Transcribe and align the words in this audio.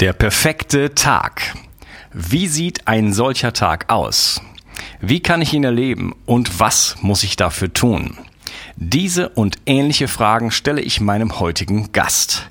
Der 0.00 0.12
perfekte 0.12 0.94
Tag. 0.94 1.54
Wie 2.12 2.48
sieht 2.48 2.88
ein 2.88 3.12
solcher 3.12 3.52
Tag 3.52 3.90
aus? 3.90 4.40
Wie 5.00 5.20
kann 5.20 5.42
ich 5.42 5.52
ihn 5.52 5.64
erleben 5.64 6.14
und 6.26 6.58
was 6.58 6.96
muss 7.02 7.22
ich 7.22 7.36
dafür 7.36 7.72
tun? 7.72 8.16
Diese 8.76 9.28
und 9.28 9.56
ähnliche 9.66 10.08
Fragen 10.08 10.50
stelle 10.50 10.80
ich 10.80 11.00
meinem 11.00 11.38
heutigen 11.38 11.92
Gast. 11.92 12.48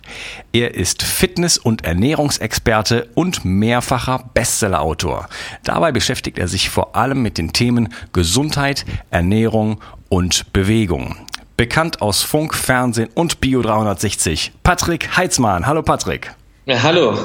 Er 0.54 0.76
ist 0.76 1.04
Fitness- 1.04 1.58
und 1.58 1.84
Ernährungsexperte 1.84 3.10
und 3.16 3.44
mehrfacher 3.44 4.30
Bestsellerautor. 4.34 5.28
Dabei 5.64 5.92
beschäftigt 5.92 6.38
er 6.38 6.48
sich 6.48 6.70
vor 6.70 6.96
allem 6.96 7.22
mit 7.22 7.38
den 7.38 7.54
Themen 7.54 7.90
Gesundheit, 8.14 8.86
Ernährung 9.10 9.82
und 10.10 10.54
Bewegung. 10.54 11.18
Bekannt 11.58 12.02
aus 12.02 12.22
Funk, 12.24 12.56
Fernsehen 12.56 13.10
und 13.14 13.42
Bio 13.42 13.62
360. 13.62 14.54
Patrick 14.64 15.18
Heitzmann. 15.18 15.68
Hallo 15.68 15.82
Patrick. 15.82 16.34
Ja, 16.66 16.84
hallo. 16.84 17.16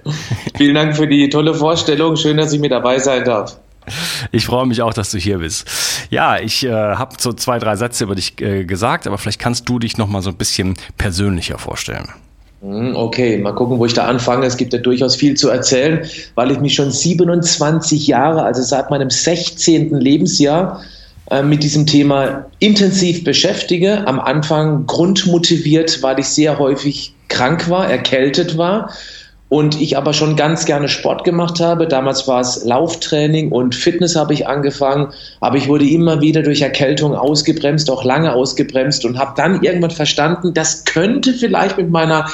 Vielen 0.56 0.74
Dank 0.74 0.96
für 0.96 1.06
die 1.06 1.28
tolle 1.28 1.54
Vorstellung. 1.54 2.16
Schön, 2.16 2.38
dass 2.38 2.52
ich 2.52 2.60
mit 2.60 2.72
dabei 2.72 2.98
sein 2.98 3.24
darf. 3.24 3.58
Ich 4.32 4.46
freue 4.46 4.66
mich 4.66 4.82
auch, 4.82 4.94
dass 4.94 5.10
du 5.10 5.18
hier 5.18 5.38
bist. 5.38 5.66
Ja, 6.10 6.38
ich 6.38 6.64
äh, 6.64 6.70
habe 6.70 7.16
so 7.18 7.32
zwei, 7.32 7.58
drei 7.58 7.76
Sätze 7.76 8.04
über 8.04 8.14
dich 8.14 8.40
äh, 8.40 8.64
gesagt, 8.64 9.06
aber 9.06 9.18
vielleicht 9.18 9.38
kannst 9.38 9.68
du 9.68 9.78
dich 9.78 9.98
noch 9.98 10.08
mal 10.08 10.22
so 10.22 10.30
ein 10.30 10.36
bisschen 10.36 10.74
persönlicher 10.96 11.58
vorstellen. 11.58 12.08
Hm, 12.62 12.96
okay, 12.96 13.38
mal 13.38 13.54
gucken, 13.54 13.78
wo 13.78 13.86
ich 13.86 13.94
da 13.94 14.06
anfange. 14.06 14.46
Es 14.46 14.56
gibt 14.56 14.72
ja 14.72 14.78
durchaus 14.78 15.16
viel 15.16 15.34
zu 15.34 15.48
erzählen, 15.48 16.06
weil 16.34 16.50
ich 16.50 16.58
mich 16.58 16.74
schon 16.74 16.90
27 16.90 18.06
Jahre, 18.06 18.42
also 18.42 18.62
seit 18.62 18.90
meinem 18.90 19.10
16. 19.10 19.94
Lebensjahr, 19.94 20.82
äh, 21.30 21.42
mit 21.42 21.62
diesem 21.62 21.86
Thema 21.86 22.46
intensiv 22.58 23.22
beschäftige. 23.22 24.06
Am 24.06 24.18
Anfang 24.18 24.86
grundmotiviert, 24.86 26.02
weil 26.02 26.18
ich 26.18 26.26
sehr 26.28 26.58
häufig 26.58 27.14
krank 27.28 27.70
war, 27.70 27.88
erkältet 27.88 28.58
war 28.58 28.90
und 29.48 29.80
ich 29.80 29.96
aber 29.96 30.12
schon 30.12 30.36
ganz 30.36 30.66
gerne 30.66 30.88
Sport 30.88 31.24
gemacht 31.24 31.60
habe. 31.60 31.86
Damals 31.86 32.28
war 32.28 32.40
es 32.40 32.64
Lauftraining 32.64 33.50
und 33.50 33.74
Fitness 33.74 34.14
habe 34.16 34.34
ich 34.34 34.46
angefangen, 34.46 35.12
aber 35.40 35.56
ich 35.56 35.68
wurde 35.68 35.88
immer 35.88 36.20
wieder 36.20 36.42
durch 36.42 36.60
Erkältung 36.60 37.14
ausgebremst, 37.14 37.90
auch 37.90 38.04
lange 38.04 38.34
ausgebremst 38.34 39.04
und 39.04 39.18
habe 39.18 39.32
dann 39.36 39.62
irgendwann 39.62 39.90
verstanden, 39.90 40.52
das 40.52 40.84
könnte 40.84 41.32
vielleicht 41.32 41.78
mit 41.78 41.90
meiner 41.90 42.26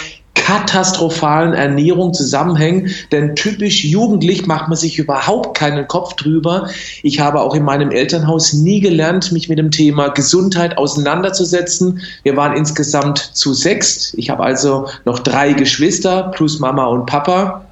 katastrophalen 0.44 1.55
Ernährung 1.55 2.12
zusammenhängen, 2.12 2.91
denn 3.12 3.34
typisch 3.34 3.82
jugendlich 3.82 4.47
macht 4.47 4.69
man 4.69 4.77
sich 4.77 4.99
überhaupt 4.99 5.56
keinen 5.56 5.88
Kopf 5.88 6.16
drüber. 6.16 6.69
Ich 7.03 7.19
habe 7.19 7.41
auch 7.41 7.55
in 7.55 7.62
meinem 7.65 7.91
Elternhaus 7.91 8.53
nie 8.53 8.81
gelernt, 8.81 9.33
mich 9.33 9.49
mit 9.49 9.59
dem 9.59 9.71
Thema 9.71 10.09
Gesundheit 10.09 10.77
auseinanderzusetzen. 10.77 12.03
Wir 12.25 12.37
waren 12.37 12.59
insgesamt 12.59 13.31
zu 13.33 13.54
sechs. 13.54 14.12
Ich 14.19 14.28
habe 14.28 14.43
also 14.43 14.87
noch 15.06 15.21
drei 15.21 15.54
Geschwister 15.54 16.25
plus 16.25 16.60
Mama 16.60 16.84
und 16.88 17.06
Papa. 17.06 17.65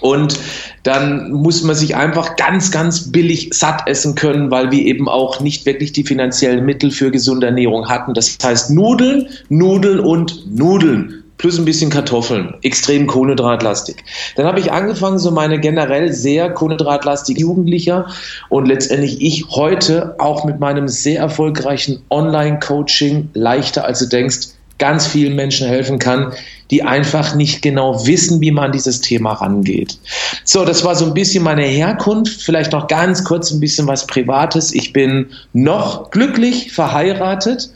Und 0.00 0.38
dann 0.82 1.32
muss 1.32 1.62
man 1.62 1.76
sich 1.76 1.96
einfach 1.96 2.36
ganz, 2.36 2.70
ganz 2.70 3.10
billig 3.10 3.50
satt 3.54 3.86
essen 3.86 4.16
können, 4.16 4.50
weil 4.50 4.70
wir 4.70 4.84
eben 4.84 5.08
auch 5.08 5.40
nicht 5.40 5.64
wirklich 5.64 5.92
die 5.92 6.04
finanziellen 6.04 6.66
Mittel 6.66 6.90
für 6.90 7.10
gesunde 7.10 7.46
Ernährung 7.46 7.88
hatten. 7.88 8.12
Das 8.12 8.36
heißt 8.42 8.70
Nudeln, 8.70 9.28
Nudeln 9.48 10.00
und 10.00 10.54
Nudeln 10.54 11.21
plus 11.42 11.58
ein 11.58 11.64
bisschen 11.64 11.90
Kartoffeln, 11.90 12.54
extrem 12.62 13.08
kohlenhydratlastig. 13.08 13.96
Dann 14.36 14.46
habe 14.46 14.60
ich 14.60 14.70
angefangen, 14.70 15.18
so 15.18 15.32
meine 15.32 15.58
generell 15.58 16.12
sehr 16.12 16.48
kohlenhydratlastige 16.50 17.40
Jugendlicher 17.40 18.06
und 18.48 18.68
letztendlich 18.68 19.20
ich 19.20 19.48
heute 19.48 20.14
auch 20.20 20.44
mit 20.44 20.60
meinem 20.60 20.86
sehr 20.86 21.18
erfolgreichen 21.18 22.00
Online-Coaching 22.10 23.30
leichter 23.34 23.84
als 23.84 23.98
du 23.98 24.06
denkst, 24.06 24.50
ganz 24.78 25.04
vielen 25.08 25.34
Menschen 25.34 25.66
helfen 25.66 25.98
kann, 25.98 26.32
die 26.70 26.84
einfach 26.84 27.34
nicht 27.34 27.60
genau 27.60 28.06
wissen, 28.06 28.40
wie 28.40 28.52
man 28.52 28.70
dieses 28.70 29.00
Thema 29.00 29.32
rangeht. 29.32 29.98
So, 30.44 30.64
das 30.64 30.84
war 30.84 30.94
so 30.94 31.06
ein 31.06 31.14
bisschen 31.14 31.42
meine 31.42 31.64
Herkunft. 31.64 32.40
Vielleicht 32.40 32.70
noch 32.70 32.86
ganz 32.86 33.24
kurz 33.24 33.50
ein 33.50 33.58
bisschen 33.58 33.88
was 33.88 34.06
Privates. 34.06 34.72
Ich 34.72 34.92
bin 34.92 35.26
noch 35.52 36.12
glücklich 36.12 36.70
verheiratet, 36.70 37.72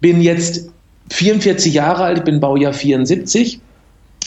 bin 0.00 0.22
jetzt 0.22 0.70
44 1.10 1.74
Jahre 1.74 2.04
alt, 2.04 2.18
ich 2.18 2.24
bin 2.24 2.40
Baujahr 2.40 2.72
74 2.72 3.60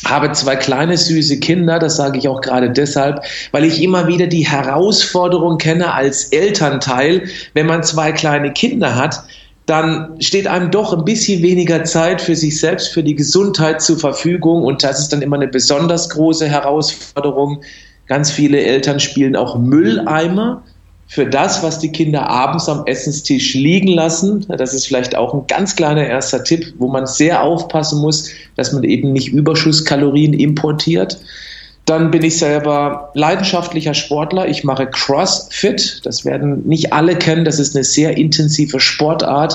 habe 0.05 0.31
zwei 0.33 0.55
kleine 0.55 0.97
süße 0.97 1.39
Kinder, 1.39 1.79
das 1.79 1.95
sage 1.95 2.17
ich 2.17 2.27
auch 2.27 2.41
gerade 2.41 2.69
deshalb, 2.69 3.23
weil 3.51 3.63
ich 3.63 3.81
immer 3.81 4.07
wieder 4.07 4.27
die 4.27 4.45
Herausforderung 4.45 5.57
kenne 5.57 5.93
als 5.93 6.25
Elternteil, 6.25 7.29
wenn 7.53 7.67
man 7.67 7.83
zwei 7.83 8.11
kleine 8.11 8.51
Kinder 8.51 8.95
hat, 8.95 9.23
dann 9.65 10.19
steht 10.19 10.47
einem 10.47 10.71
doch 10.71 10.93
ein 10.93 11.05
bisschen 11.05 11.41
weniger 11.41 11.85
Zeit 11.85 12.21
für 12.21 12.35
sich 12.35 12.59
selbst, 12.59 12.89
für 12.89 13.03
die 13.03 13.15
Gesundheit 13.15 13.81
zur 13.81 13.97
Verfügung 13.97 14.63
und 14.63 14.83
das 14.83 14.99
ist 14.99 15.13
dann 15.13 15.21
immer 15.21 15.37
eine 15.37 15.47
besonders 15.47 16.09
große 16.09 16.49
Herausforderung. 16.49 17.61
Ganz 18.07 18.29
viele 18.29 18.61
Eltern 18.61 18.99
spielen 18.99 19.37
auch 19.37 19.57
Mülleimer 19.57 20.63
für 21.07 21.25
das, 21.27 21.61
was 21.61 21.79
die 21.79 21.91
Kinder 21.91 22.27
abends 22.29 22.67
am 22.69 22.85
Essenstisch 22.85 23.53
liegen 23.53 23.89
lassen. 23.89 24.45
Das 24.57 24.73
ist 24.73 24.87
vielleicht 24.87 25.15
auch 25.15 25.33
ein 25.33 25.45
ganz 25.47 25.75
kleiner 25.75 26.05
erster 26.05 26.43
Tipp, 26.43 26.73
wo 26.79 26.87
man 26.87 27.05
sehr 27.05 27.43
aufpassen 27.43 28.01
muss, 28.01 28.29
dass 28.55 28.71
man 28.73 28.83
eben 28.83 29.13
nicht 29.13 29.27
Überschusskalorien 29.27 30.33
importiert. 30.33 31.19
Dann 31.85 32.11
bin 32.11 32.23
ich 32.23 32.37
selber 32.37 33.11
leidenschaftlicher 33.13 33.93
Sportler. 33.93 34.47
Ich 34.47 34.63
mache 34.63 34.87
CrossFit. 34.87 35.99
Das 36.05 36.23
werden 36.23 36.65
nicht 36.65 36.93
alle 36.93 37.17
kennen. 37.17 37.43
Das 37.43 37.59
ist 37.59 37.75
eine 37.75 37.83
sehr 37.83 38.15
intensive 38.15 38.79
Sportart. 38.79 39.53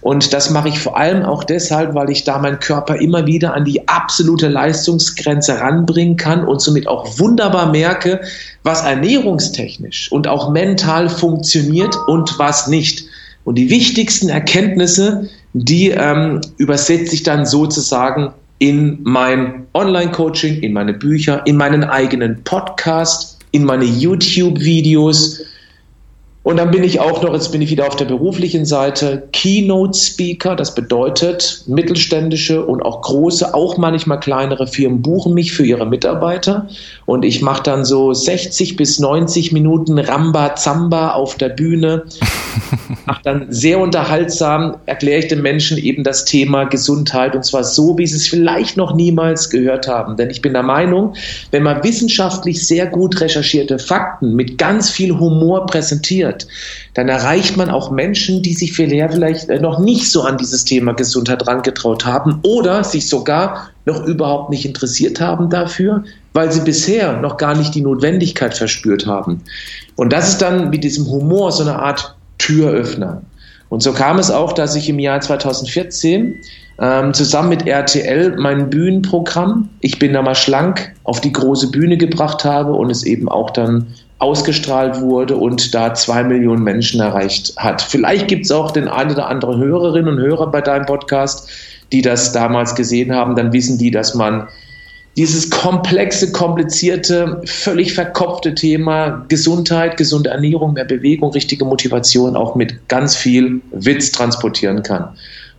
Und 0.00 0.32
das 0.32 0.50
mache 0.50 0.70
ich 0.70 0.80
vor 0.80 0.96
allem 0.96 1.22
auch 1.22 1.44
deshalb, 1.44 1.94
weil 1.94 2.10
ich 2.10 2.24
da 2.24 2.38
meinen 2.38 2.58
Körper 2.58 2.96
immer 2.96 3.26
wieder 3.26 3.54
an 3.54 3.64
die 3.64 3.86
absolute 3.86 4.48
Leistungsgrenze 4.48 5.60
ranbringen 5.60 6.16
kann 6.16 6.44
und 6.44 6.60
somit 6.60 6.88
auch 6.88 7.16
wunderbar 7.20 7.70
merke, 7.70 8.22
was 8.68 8.82
ernährungstechnisch 8.84 10.12
und 10.12 10.28
auch 10.28 10.50
mental 10.50 11.08
funktioniert 11.08 11.96
und 12.06 12.38
was 12.38 12.68
nicht. 12.68 13.06
Und 13.44 13.56
die 13.56 13.70
wichtigsten 13.70 14.28
Erkenntnisse, 14.28 15.28
die 15.54 15.88
ähm, 15.88 16.40
übersetze 16.58 17.14
ich 17.14 17.22
dann 17.22 17.46
sozusagen 17.46 18.32
in 18.58 18.98
mein 19.02 19.66
Online-Coaching, 19.72 20.60
in 20.60 20.72
meine 20.72 20.92
Bücher, 20.92 21.42
in 21.46 21.56
meinen 21.56 21.82
eigenen 21.82 22.44
Podcast 22.44 23.38
in 23.52 23.64
meine 23.64 23.84
YouTube-Videos. 23.84 25.40
Und 26.48 26.56
dann 26.56 26.70
bin 26.70 26.82
ich 26.82 26.98
auch 26.98 27.22
noch, 27.22 27.34
jetzt 27.34 27.52
bin 27.52 27.60
ich 27.60 27.70
wieder 27.70 27.86
auf 27.86 27.96
der 27.96 28.06
beruflichen 28.06 28.64
Seite, 28.64 29.28
Keynote 29.34 29.98
Speaker. 29.98 30.56
Das 30.56 30.74
bedeutet, 30.74 31.64
mittelständische 31.66 32.64
und 32.64 32.80
auch 32.80 33.02
große, 33.02 33.52
auch 33.52 33.76
manchmal 33.76 34.18
kleinere 34.18 34.66
Firmen 34.66 35.02
buchen 35.02 35.34
mich 35.34 35.52
für 35.52 35.66
ihre 35.66 35.84
Mitarbeiter. 35.84 36.66
Und 37.04 37.26
ich 37.26 37.42
mache 37.42 37.64
dann 37.64 37.84
so 37.84 38.14
60 38.14 38.76
bis 38.76 38.98
90 38.98 39.52
Minuten 39.52 39.98
Ramba 39.98 40.54
Zamba 40.54 41.10
auf 41.10 41.34
der 41.34 41.50
Bühne. 41.50 42.04
Mache 43.06 43.20
dann 43.24 43.46
sehr 43.50 43.78
unterhaltsam, 43.78 44.76
erkläre 44.86 45.18
ich 45.20 45.28
den 45.28 45.42
Menschen 45.42 45.76
eben 45.76 46.02
das 46.02 46.24
Thema 46.24 46.64
Gesundheit 46.64 47.34
und 47.34 47.44
zwar 47.44 47.64
so, 47.64 47.98
wie 47.98 48.06
sie 48.06 48.16
es 48.16 48.26
vielleicht 48.26 48.76
noch 48.76 48.94
niemals 48.94 49.50
gehört 49.50 49.86
haben. 49.86 50.16
Denn 50.16 50.30
ich 50.30 50.42
bin 50.42 50.54
der 50.54 50.62
Meinung, 50.62 51.14
wenn 51.50 51.62
man 51.62 51.84
wissenschaftlich 51.84 52.66
sehr 52.66 52.86
gut 52.86 53.20
recherchierte 53.20 53.78
Fakten 53.78 54.34
mit 54.34 54.58
ganz 54.58 54.90
viel 54.90 55.18
Humor 55.18 55.66
präsentiert, 55.66 56.37
wird, 56.38 56.48
dann 56.94 57.08
erreicht 57.08 57.56
man 57.56 57.70
auch 57.70 57.90
Menschen, 57.90 58.42
die 58.42 58.54
sich 58.54 58.72
vielleicht 58.72 59.48
äh, 59.48 59.60
noch 59.60 59.78
nicht 59.78 60.10
so 60.10 60.22
an 60.22 60.36
dieses 60.36 60.64
Thema 60.64 60.92
Gesundheit 60.92 61.46
rangetraut 61.46 62.04
haben 62.04 62.40
oder 62.42 62.84
sich 62.84 63.08
sogar 63.08 63.70
noch 63.84 64.04
überhaupt 64.04 64.50
nicht 64.50 64.64
interessiert 64.64 65.20
haben 65.20 65.50
dafür, 65.50 66.04
weil 66.32 66.52
sie 66.52 66.60
bisher 66.60 67.20
noch 67.20 67.36
gar 67.36 67.56
nicht 67.56 67.74
die 67.74 67.80
Notwendigkeit 67.80 68.56
verspürt 68.56 69.06
haben. 69.06 69.42
Und 69.96 70.12
das 70.12 70.28
ist 70.28 70.42
dann 70.42 70.70
mit 70.70 70.84
diesem 70.84 71.06
Humor 71.06 71.52
so 71.52 71.62
eine 71.62 71.78
Art 71.78 72.14
Türöffner. 72.38 73.22
Und 73.70 73.82
so 73.82 73.92
kam 73.92 74.18
es 74.18 74.30
auch, 74.30 74.52
dass 74.52 74.76
ich 74.76 74.88
im 74.88 74.98
Jahr 74.98 75.20
2014 75.20 76.36
ähm, 76.80 77.12
zusammen 77.12 77.50
mit 77.50 77.66
RTL 77.66 78.36
mein 78.38 78.70
Bühnenprogramm, 78.70 79.68
ich 79.80 79.98
bin 79.98 80.12
da 80.12 80.22
mal 80.22 80.34
schlank, 80.34 80.94
auf 81.04 81.20
die 81.20 81.32
große 81.32 81.70
Bühne 81.70 81.96
gebracht 81.98 82.44
habe 82.44 82.72
und 82.72 82.90
es 82.90 83.02
eben 83.02 83.28
auch 83.28 83.50
dann 83.50 83.88
ausgestrahlt 84.18 85.00
wurde 85.00 85.36
und 85.36 85.74
da 85.74 85.94
zwei 85.94 86.24
Millionen 86.24 86.64
Menschen 86.64 87.00
erreicht 87.00 87.54
hat. 87.56 87.80
Vielleicht 87.80 88.28
gibt 88.28 88.46
es 88.46 88.50
auch 88.50 88.70
den 88.72 88.88
einen 88.88 89.12
oder 89.12 89.28
anderen 89.28 89.58
Hörerinnen 89.60 90.14
und 90.14 90.20
Hörer 90.20 90.50
bei 90.50 90.60
deinem 90.60 90.86
Podcast, 90.86 91.48
die 91.92 92.02
das 92.02 92.32
damals 92.32 92.74
gesehen 92.74 93.14
haben. 93.14 93.36
Dann 93.36 93.52
wissen 93.52 93.78
die, 93.78 93.90
dass 93.90 94.14
man 94.14 94.48
dieses 95.16 95.50
komplexe, 95.50 96.30
komplizierte, 96.32 97.40
völlig 97.44 97.92
verkopfte 97.92 98.54
Thema 98.54 99.24
Gesundheit, 99.28 99.96
gesunde 99.96 100.30
Ernährung, 100.30 100.74
mehr 100.74 100.84
Bewegung, 100.84 101.32
richtige 101.32 101.64
Motivation 101.64 102.36
auch 102.36 102.54
mit 102.54 102.88
ganz 102.88 103.16
viel 103.16 103.60
Witz 103.72 104.12
transportieren 104.12 104.82
kann. 104.82 105.08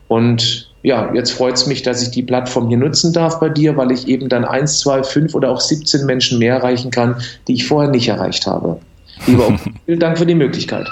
Und 0.08 0.69
ja, 0.82 1.14
jetzt 1.14 1.32
freut 1.32 1.56
es 1.56 1.68
mich, 1.68 1.82
dass 1.82 2.02
ich 2.02 2.12
die 2.12 2.24
Plattform 2.24 2.70
hier 2.70 2.78
nutzen 2.78 3.12
darf 3.12 3.40
bei 3.40 3.50
dir, 3.50 3.76
weil 3.76 3.92
ich 3.92 4.08
eben 4.08 4.30
dann 4.30 4.46
1, 4.46 4.80
2, 4.80 5.04
5 5.04 5.36
oder 5.36 5.52
auch 5.52 5.60
17 5.60 6.06
Menschen 6.06 6.40
mehr 6.40 6.56
erreichen 6.56 6.90
kann, 6.90 7.16
die 7.48 7.54
ich 7.54 7.68
vorher 7.68 7.92
nicht 7.92 8.08
erreicht 8.08 8.48
habe. 8.48 8.80
Lieber 9.28 9.60
vielen 9.86 10.00
Dank 10.00 10.18
für 10.18 10.26
die 10.26 10.36
Möglichkeit. 10.36 10.88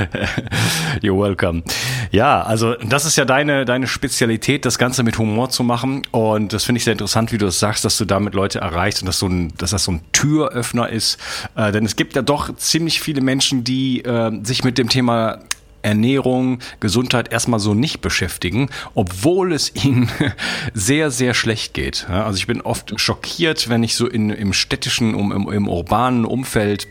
You're 1.02 1.20
welcome. 1.20 1.62
Ja, 2.10 2.42
also 2.42 2.74
das 2.76 3.04
ist 3.04 3.16
ja 3.16 3.24
deine, 3.24 3.64
deine 3.64 3.86
Spezialität, 3.86 4.64
das 4.64 4.78
Ganze 4.78 5.02
mit 5.02 5.18
Humor 5.18 5.50
zu 5.50 5.62
machen. 5.62 6.02
Und 6.10 6.52
das 6.52 6.64
finde 6.64 6.78
ich 6.78 6.84
sehr 6.84 6.92
interessant, 6.92 7.32
wie 7.32 7.38
du 7.38 7.44
das 7.46 7.58
sagst, 7.58 7.84
dass 7.84 7.98
du 7.98 8.04
damit 8.04 8.34
Leute 8.34 8.60
erreichst 8.60 9.02
und 9.02 9.06
dass, 9.06 9.18
so 9.18 9.26
ein, 9.26 9.52
dass 9.58 9.70
das 9.70 9.84
so 9.84 9.92
ein 9.92 10.00
Türöffner 10.12 10.88
ist. 10.88 11.18
Äh, 11.56 11.72
denn 11.72 11.84
es 11.84 11.96
gibt 11.96 12.16
ja 12.16 12.22
doch 12.22 12.54
ziemlich 12.56 13.00
viele 13.00 13.20
Menschen, 13.20 13.64
die 13.64 14.02
äh, 14.02 14.30
sich 14.42 14.64
mit 14.64 14.78
dem 14.78 14.88
Thema 14.88 15.40
Ernährung, 15.84 16.58
Gesundheit 16.80 17.32
erstmal 17.32 17.60
so 17.60 17.74
nicht 17.74 18.00
beschäftigen, 18.00 18.70
obwohl 18.94 19.52
es 19.52 19.74
ihnen 19.74 20.08
sehr, 20.74 21.10
sehr 21.10 21.34
schlecht 21.34 21.74
geht. 21.74 22.08
Also 22.08 22.36
ich 22.38 22.46
bin 22.46 22.60
oft 22.60 22.98
schockiert, 23.00 23.68
wenn 23.68 23.82
ich 23.82 23.94
so 23.94 24.06
in, 24.08 24.30
im 24.30 24.52
städtischen, 24.52 25.14
um, 25.14 25.32
im, 25.32 25.52
im 25.52 25.68
urbanen 25.68 26.24
Umfeld 26.24 26.88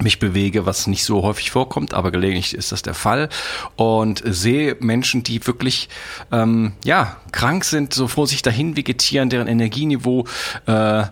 mich 0.00 0.18
bewege, 0.18 0.66
was 0.66 0.86
nicht 0.86 1.04
so 1.04 1.22
häufig 1.22 1.50
vorkommt, 1.50 1.94
aber 1.94 2.10
gelegentlich 2.10 2.54
ist 2.54 2.72
das 2.72 2.82
der 2.82 2.94
Fall 2.94 3.28
und 3.76 4.22
sehe 4.24 4.76
Menschen, 4.80 5.22
die 5.22 5.44
wirklich 5.46 5.88
ähm, 6.30 6.72
ja 6.84 7.16
krank 7.32 7.64
sind, 7.64 7.92
so 7.92 8.06
vor 8.06 8.26
sich 8.26 8.42
dahin 8.42 8.76
vegetieren, 8.76 9.28
deren 9.28 9.48
Energieniveau 9.48 10.26
äh, 10.66 11.04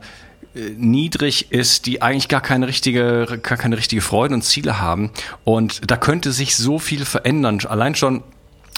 niedrig 0.77 1.53
ist, 1.53 1.87
die 1.87 2.03
eigentlich 2.03 2.29
gar 2.29 2.41
keine 2.41 2.67
richtige, 2.67 3.39
gar 3.43 3.59
keine 3.59 3.77
richtige 3.77 4.03
Freude 4.03 4.35
und 4.35 4.43
Ziele 4.43 4.81
haben. 4.81 5.11
Und 5.45 5.91
da 5.91 5.97
könnte 5.97 6.33
sich 6.33 6.57
so 6.57 6.79
viel 6.79 7.05
verändern. 7.05 7.61
Allein 7.67 7.95
schon 7.95 8.23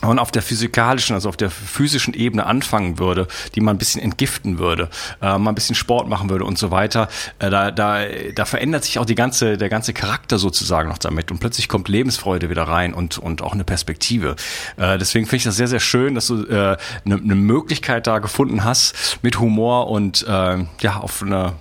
wenn 0.01 0.11
man 0.11 0.19
auf 0.21 0.31
der 0.31 0.43
physikalischen, 0.43 1.15
also 1.15 1.29
auf 1.29 1.37
der 1.37 1.51
physischen 1.51 2.15
Ebene 2.15 2.47
anfangen 2.47 2.99
würde, 3.01 3.27
die 3.55 3.61
man 3.61 3.75
ein 3.75 3.79
bisschen 3.79 4.01
entgiften 4.01 4.59
würde, 4.59 4.91
äh, 5.21 5.39
mal 5.39 5.51
ein 5.51 5.55
bisschen 5.57 5.75
Sport 5.75 6.09
machen 6.09 6.31
würde 6.31 6.45
und 6.45 6.57
so 6.57 6.71
weiter, 6.71 7.09
äh, 7.41 7.51
da, 7.51 7.73
da, 7.73 8.05
da 8.33 8.45
verändert 8.45 8.85
sich 8.85 9.01
auch 9.01 9.05
die 9.05 9.17
ganze, 9.17 9.59
der 9.59 9.69
ganze 9.69 9.93
Charakter 9.93 10.39
sozusagen 10.39 10.89
noch 10.89 10.99
damit 10.99 11.33
und 11.33 11.41
plötzlich 11.41 11.69
kommt 11.69 11.89
Lebensfreude 11.89 12.49
wieder 12.49 12.63
rein 12.63 12.95
und, 12.95 13.19
und 13.19 13.43
auch 13.43 13.55
eine 13.55 13.65
Perspektive. 13.65 14.37
Äh, 14.77 14.99
deswegen 14.99 15.27
finde 15.27 15.39
ich 15.39 15.45
das 15.45 15.57
sehr, 15.57 15.69
sehr 15.69 15.81
schön, 15.81 16.15
dass 16.15 16.29
du 16.29 16.45
äh, 16.45 16.77
eine, 17.05 17.17
eine 17.17 17.35
Möglichkeit 17.35 18.07
da 18.07 18.21
gefunden 18.21 18.63
hast, 18.63 19.19
mit 19.23 19.41
Humor 19.41 19.91
und 19.91 20.25
äh, 20.29 20.65
ja, 20.81 20.97
auf 20.99 21.23
eine 21.23 21.55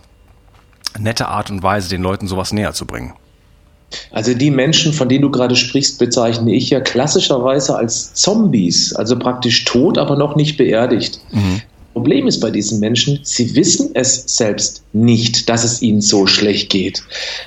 nette 1.00 1.28
Art 1.28 1.50
und 1.52 1.64
Weise 1.64 1.90
den 1.90 2.02
Leuten 2.02 2.28
sowas 2.28 2.54
näher 2.54 2.74
zu 2.74 2.86
bringen. 2.86 3.14
Also 4.12 4.34
die 4.34 4.52
Menschen, 4.52 4.92
von 4.92 5.08
denen 5.08 5.22
du 5.22 5.32
gerade 5.32 5.56
sprichst, 5.56 5.98
bezeichne 5.98 6.54
ich 6.54 6.70
ja 6.70 6.82
klassischerweise 6.82 7.76
als 7.76 8.14
Zombies, 8.14 8.94
also 8.94 9.18
praktisch 9.18 9.64
tot, 9.64 9.98
aber 9.98 10.18
noch 10.18 10.36
nicht 10.36 10.58
beerdigt. 10.58 11.22
Mhm. 11.32 11.62
Problem 11.94 12.28
ist 12.28 12.42
bei 12.42 12.52
diesen 12.52 12.80
Menschen, 12.80 13.20
sie 13.24 13.56
wissen 13.56 13.92
es 13.94 14.24
selbst 14.28 14.84
nicht, 14.94 15.50
dass 15.50 15.64
es 15.64 15.82
ihnen 15.82 16.02
so 16.02 16.28
schlecht 16.28 16.70
geht, 16.70 17.02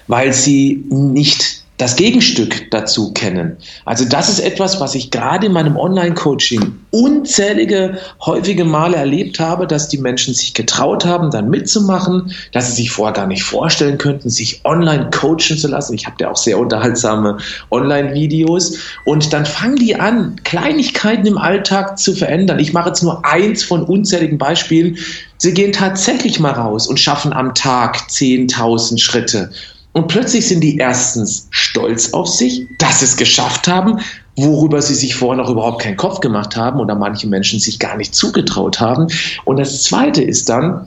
weil 0.09 0.33
sie 0.33 0.85
nicht 0.89 1.63
das 1.81 1.97
Gegenstück 1.97 2.71
dazu 2.71 3.13
kennen. 3.15 3.57
Also 3.87 4.05
das 4.05 4.29
ist 4.29 4.41
etwas, 4.41 4.81
was 4.81 4.95
ich 4.95 5.11
gerade 5.11 5.47
in 5.47 5.53
meinem 5.53 5.79
Online-Coaching 5.79 6.79
unzählige, 6.91 7.99
häufige 8.21 8.67
Male 8.67 8.97
erlebt 8.97 9.41
habe, 9.41 9.67
dass 9.67 9.89
die 9.89 9.97
Menschen 9.97 10.35
sich 10.35 10.53
getraut 10.53 11.07
haben, 11.07 11.31
dann 11.31 11.49
mitzumachen, 11.49 12.35
dass 12.53 12.67
sie 12.69 12.83
sich 12.83 12.91
vorher 12.91 13.15
gar 13.15 13.27
nicht 13.27 13.45
vorstellen 13.45 13.97
könnten, 13.97 14.29
sich 14.29 14.61
online 14.65 15.09
coachen 15.11 15.57
zu 15.57 15.69
lassen. 15.69 15.95
Ich 15.95 16.05
habe 16.05 16.17
ja 16.21 16.31
auch 16.31 16.37
sehr 16.37 16.59
unterhaltsame 16.59 17.39
Online-Videos 17.71 18.77
und 19.07 19.33
dann 19.33 19.47
fangen 19.47 19.77
die 19.77 19.97
an, 19.97 20.37
Kleinigkeiten 20.45 21.27
im 21.27 21.39
Alltag 21.39 21.99
zu 21.99 22.15
verändern. 22.15 22.59
Ich 22.59 22.75
mache 22.75 22.91
jetzt 22.91 23.03
nur 23.03 23.25
eins 23.25 23.65
von 23.65 23.85
unzähligen 23.85 24.37
Beispielen. 24.37 24.99
Sie 25.39 25.55
gehen 25.55 25.73
tatsächlich 25.73 26.39
mal 26.41 26.53
raus 26.53 26.87
und 26.87 27.01
schaffen 27.01 27.33
am 27.33 27.55
Tag 27.55 27.97
10.000 28.11 28.99
Schritte 28.99 29.51
und 29.93 30.07
plötzlich 30.07 30.47
sind 30.47 30.61
die 30.61 30.77
erstens 30.77 31.49
stolz 31.51 32.13
auf 32.13 32.29
sich, 32.29 32.67
dass 32.79 33.01
sie 33.01 33.07
es 33.07 33.17
geschafft 33.17 33.67
haben, 33.67 33.99
worüber 34.37 34.81
sie 34.81 34.95
sich 34.95 35.15
vorher 35.15 35.43
noch 35.43 35.51
überhaupt 35.51 35.83
keinen 35.83 35.97
Kopf 35.97 36.21
gemacht 36.21 36.57
haben 36.57 36.79
oder 36.79 36.95
manche 36.95 37.27
Menschen 37.27 37.59
sich 37.59 37.79
gar 37.79 37.97
nicht 37.97 38.15
zugetraut 38.15 38.81
haben. 38.81 39.09
Und 39.45 39.59
das 39.59 39.83
Zweite 39.83 40.23
ist 40.23 40.49
dann, 40.49 40.87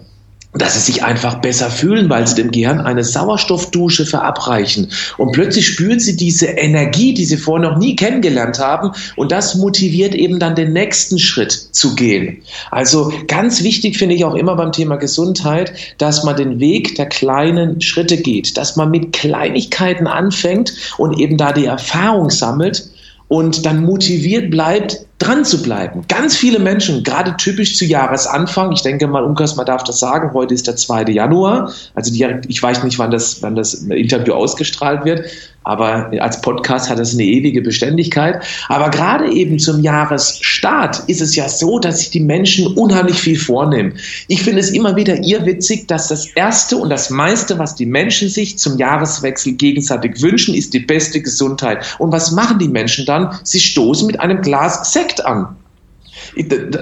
dass 0.53 0.75
sie 0.75 0.91
sich 0.91 1.03
einfach 1.03 1.41
besser 1.41 1.69
fühlen, 1.69 2.10
weil 2.10 2.27
sie 2.27 2.36
dem 2.36 2.51
Gehirn 2.51 2.79
eine 2.79 3.03
Sauerstoffdusche 3.03 4.05
verabreichen. 4.05 4.91
Und 5.17 5.31
plötzlich 5.31 5.67
spüren 5.67 6.00
sie 6.00 6.15
diese 6.15 6.45
Energie, 6.45 7.13
die 7.13 7.25
sie 7.25 7.38
vorher 7.38 7.72
noch 7.72 7.77
nie 7.77 7.95
kennengelernt 7.95 8.60
haben. 8.60 8.91
Und 9.15 9.31
das 9.31 9.55
motiviert 9.55 10.13
eben 10.13 10.39
dann 10.39 10.55
den 10.55 10.74
nächsten 10.74 11.17
Schritt 11.17 11.51
zu 11.51 11.95
gehen. 11.95 12.43
Also 12.69 13.12
ganz 13.27 13.63
wichtig 13.63 13.98
finde 13.98 14.15
ich 14.15 14.25
auch 14.25 14.36
immer 14.36 14.55
beim 14.55 14.72
Thema 14.72 14.98
Gesundheit, 14.98 15.74
dass 15.98 16.24
man 16.24 16.36
den 16.36 16.60
Weg 16.60 16.95
der 16.95 17.07
kleinen 17.07 17.81
Schritte 17.81 18.17
geht, 18.17 18.55
dass 18.57 18.75
man 18.75 18.91
mit 18.91 19.12
Kleinigkeiten 19.13 20.05
anfängt 20.05 20.74
und 20.98 21.19
eben 21.19 21.38
da 21.38 21.51
die 21.51 21.65
Erfahrung 21.65 22.29
sammelt 22.29 22.89
und 23.27 23.65
dann 23.65 23.83
motiviert 23.83 24.51
bleibt, 24.51 25.07
dran 25.20 25.46
zu 25.46 25.62
bleiben. 25.62 26.03
Ganz 26.08 26.36
viele 26.36 26.60
Menschen, 26.60 27.03
gerade 27.03 27.36
typisch 27.38 27.75
zu 27.75 27.86
Jahresanfang, 27.86 28.72
ich 28.72 28.82
denke 28.82 29.08
mal, 29.08 29.24
Unkas, 29.24 29.55
man 29.55 29.65
darf 29.65 29.84
das 29.84 30.00
sagen, 30.00 30.32
heute 30.34 30.53
ist 30.53 30.67
der 30.67 30.75
2. 30.75 31.03
Januar, 31.05 31.72
also 31.96 32.12
die, 32.12 32.25
ich 32.48 32.62
weiß 32.62 32.84
nicht, 32.84 33.00
wann 33.00 33.12
das, 33.12 33.41
wann 33.41 33.55
das 33.55 33.74
Interview 33.74 34.34
ausgestrahlt 34.34 35.05
wird, 35.05 35.29
aber 35.63 36.12
als 36.20 36.41
Podcast 36.41 36.89
hat 36.89 37.00
es 37.00 37.13
eine 37.13 37.24
ewige 37.24 37.62
Beständigkeit. 37.62 38.43
Aber 38.67 38.89
gerade 38.89 39.32
eben 39.32 39.60
zum 39.60 39.82
Jahresstart 39.82 41.03
ist 41.08 41.22
es 41.22 41.36
ja 41.36 41.48
so, 41.48 41.79
dass 41.79 42.00
sich 42.00 42.10
die 42.10 42.20
Menschen 42.20 42.67
unheimlich 42.75 43.20
viel 43.20 43.39
vornehmen. 43.39 43.93
Ich 44.27 44.43
finde 44.43 44.60
es 44.60 44.72
immer 44.72 44.96
wieder 44.96 45.24
irrwitzig, 45.24 45.88
dass 45.88 46.10
das 46.10 46.27
Erste 46.27 46.77
und 46.77 46.89
das 46.89 47.10
meiste, 47.10 47.58
was 47.60 47.75
die 47.75 47.86
Menschen 47.86 48.29
sich 48.29 48.58
zum 48.58 48.77
Jahreswechsel 48.77 49.53
gegenseitig 49.53 50.22
wünschen, 50.22 50.53
ist 50.53 50.74
die 50.74 50.79
beste 50.79 51.22
Gesundheit. 51.22 51.96
Und 52.00 52.12
was 52.12 52.32
machen 52.32 52.60
die 52.60 52.67
Menschen 52.67 53.05
dann? 53.05 53.39
Sie 53.43 53.60
stoßen 53.60 54.08
mit 54.08 54.20
einem 54.20 54.41
Glas 54.41 54.91
Sekt 54.91 55.02
an. 55.25 55.55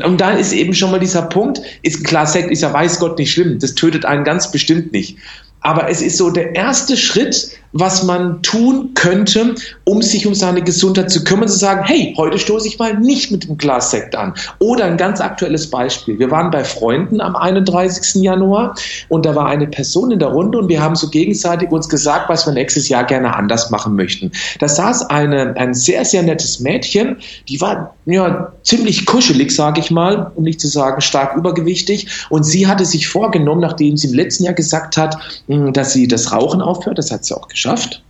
Und 0.06 0.20
da 0.20 0.32
ist 0.32 0.51
eben 0.51 0.74
schon 0.74 0.92
mal 0.92 1.00
dieser 1.00 1.24
Punkt, 1.24 1.62
ist 1.84 2.04
Glas 2.04 2.34
Sekt 2.34 2.51
ist 2.51 2.62
ja 2.62 2.74
weiß 2.74 3.00
Gott 3.00 3.18
nicht 3.18 3.32
schlimm, 3.32 3.60
das 3.60 3.75
tötet 3.75 4.06
einen 4.06 4.24
ganz 4.24 4.51
bestimmt 4.51 4.92
nicht. 4.92 5.18
Aber 5.62 5.90
es 5.90 6.01
ist 6.01 6.18
so 6.18 6.30
der 6.30 6.56
erste 6.56 6.98
Schritt, 6.98 7.51
was 7.74 8.04
man 8.04 8.42
tun 8.42 8.94
könnte, 8.94 9.56
um 9.84 10.01
sich 10.01 10.28
um 10.28 10.36
seine 10.36 10.62
Gesundheit 10.62 11.10
zu 11.10 11.24
kümmern, 11.24 11.48
zu 11.48 11.58
sagen, 11.58 11.84
hey, 11.86 12.13
heute 12.18 12.38
stoße 12.38 12.68
ich 12.68 12.80
mal 12.80 12.98
nicht 13.00 13.32
mit 13.32 13.48
dem 13.48 13.58
Glas 13.58 13.92
Sekt 13.92 14.16
an. 14.16 14.34
Oder 14.60 14.86
ein 14.86 14.98
ganz 14.98 15.22
aktuelles 15.22 15.70
Beispiel. 15.70 16.20
Wir 16.20 16.32
waren 16.32 16.51
bei 16.51 16.63
Freunden 16.63 17.22
am 17.22 17.36
31. 17.36 18.22
Januar 18.22 18.75
und 19.10 19.25
da 19.25 19.36
war 19.36 19.48
eine 19.48 19.68
Person 19.68 20.12
in 20.12 20.20
der 20.20 20.30
Runde 20.30 20.58
und 20.58 20.70
wir 20.70 20.82
haben 20.82 20.96
so 20.96 21.10
gegenseitig 21.10 21.72
uns 21.72 21.88
gesagt, 21.88 22.30
was 22.30 22.46
wir 22.46 22.54
nächstes 22.54 22.90
Jahr 22.90 23.04
gerne 23.04 23.36
anders 23.36 23.70
machen 23.70 23.96
möchten. 23.96 24.32
Da 24.60 24.68
saß 24.68 25.10
eine, 25.10 25.56
ein 25.58 25.74
sehr, 25.74 26.06
sehr 26.06 26.24
nettes 26.24 26.60
Mädchen, 26.60 27.18
die 27.48 27.62
war 27.62 27.96
ja 28.06 28.51
ziemlich 28.63 29.06
kuschelig, 29.06 29.51
sage 29.51 29.80
ich 29.80 29.92
mal, 29.92 30.32
um 30.36 30.44
nicht 30.44 30.60
zu 30.60 30.68
sagen 30.68 31.01
stark 31.01 31.36
übergewichtig 31.36 32.08
und 32.30 32.44
sie 32.44 32.68
hatte 32.68 32.86
sich 32.86 33.08
vorgenommen, 33.08 33.62
nachdem 33.62 33.98
sie 33.98 34.08
im 34.08 34.13
letzten 34.13 34.44
Jahr 34.46 34.54
gesagt 34.54 34.98
hat, 34.98 35.18
dass 35.48 35.94
sie 35.94 36.08
das 36.08 36.32
Rauchen 36.32 36.62
aufhört, 36.62 36.98
das 36.98 37.12
hat 37.12 37.25
sie 37.25 37.36
auch 37.36 37.48
geschafft, 37.48 37.61
geschafft. 37.62 38.01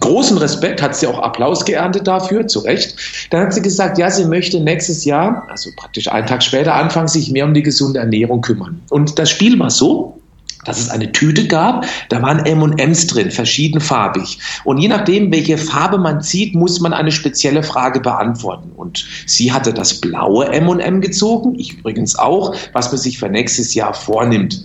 Großen 0.00 0.38
Respekt, 0.38 0.80
hat 0.80 0.94
sie 0.94 1.06
auch 1.06 1.18
Applaus 1.18 1.64
geerntet 1.64 2.06
dafür, 2.06 2.46
zu 2.46 2.60
Recht. 2.60 2.96
Dann 3.30 3.46
hat 3.46 3.54
sie 3.54 3.62
gesagt, 3.62 3.98
ja, 3.98 4.10
sie 4.10 4.24
möchte 4.24 4.60
nächstes 4.60 5.04
Jahr, 5.04 5.46
also 5.50 5.70
praktisch 5.76 6.08
einen 6.08 6.26
Tag 6.26 6.42
später, 6.42 6.74
anfangen, 6.74 7.08
sich 7.08 7.30
mehr 7.30 7.44
um 7.44 7.54
die 7.54 7.62
gesunde 7.62 7.98
Ernährung 7.98 8.40
kümmern. 8.40 8.80
Und 8.90 9.18
das 9.18 9.30
Spiel 9.30 9.58
war 9.58 9.70
so, 9.70 10.20
dass 10.64 10.78
es 10.78 10.90
eine 10.90 11.12
Tüte 11.12 11.46
gab, 11.46 11.86
da 12.08 12.22
waren 12.22 12.46
M&Ms 12.46 13.08
drin, 13.08 13.30
verschiedenfarbig. 13.30 14.38
Und 14.64 14.78
je 14.78 14.88
nachdem, 14.88 15.32
welche 15.32 15.58
Farbe 15.58 15.98
man 15.98 16.22
zieht, 16.22 16.54
muss 16.54 16.80
man 16.80 16.92
eine 16.92 17.10
spezielle 17.10 17.62
Frage 17.62 18.00
beantworten. 18.00 18.70
Und 18.76 19.06
sie 19.26 19.52
hatte 19.52 19.74
das 19.74 20.00
blaue 20.00 20.46
M&M 20.46 21.00
gezogen, 21.00 21.56
ich 21.58 21.74
übrigens 21.74 22.16
auch, 22.16 22.54
was 22.72 22.90
man 22.92 22.98
sich 22.98 23.18
für 23.18 23.28
nächstes 23.28 23.74
Jahr 23.74 23.92
vornimmt. 23.92 24.64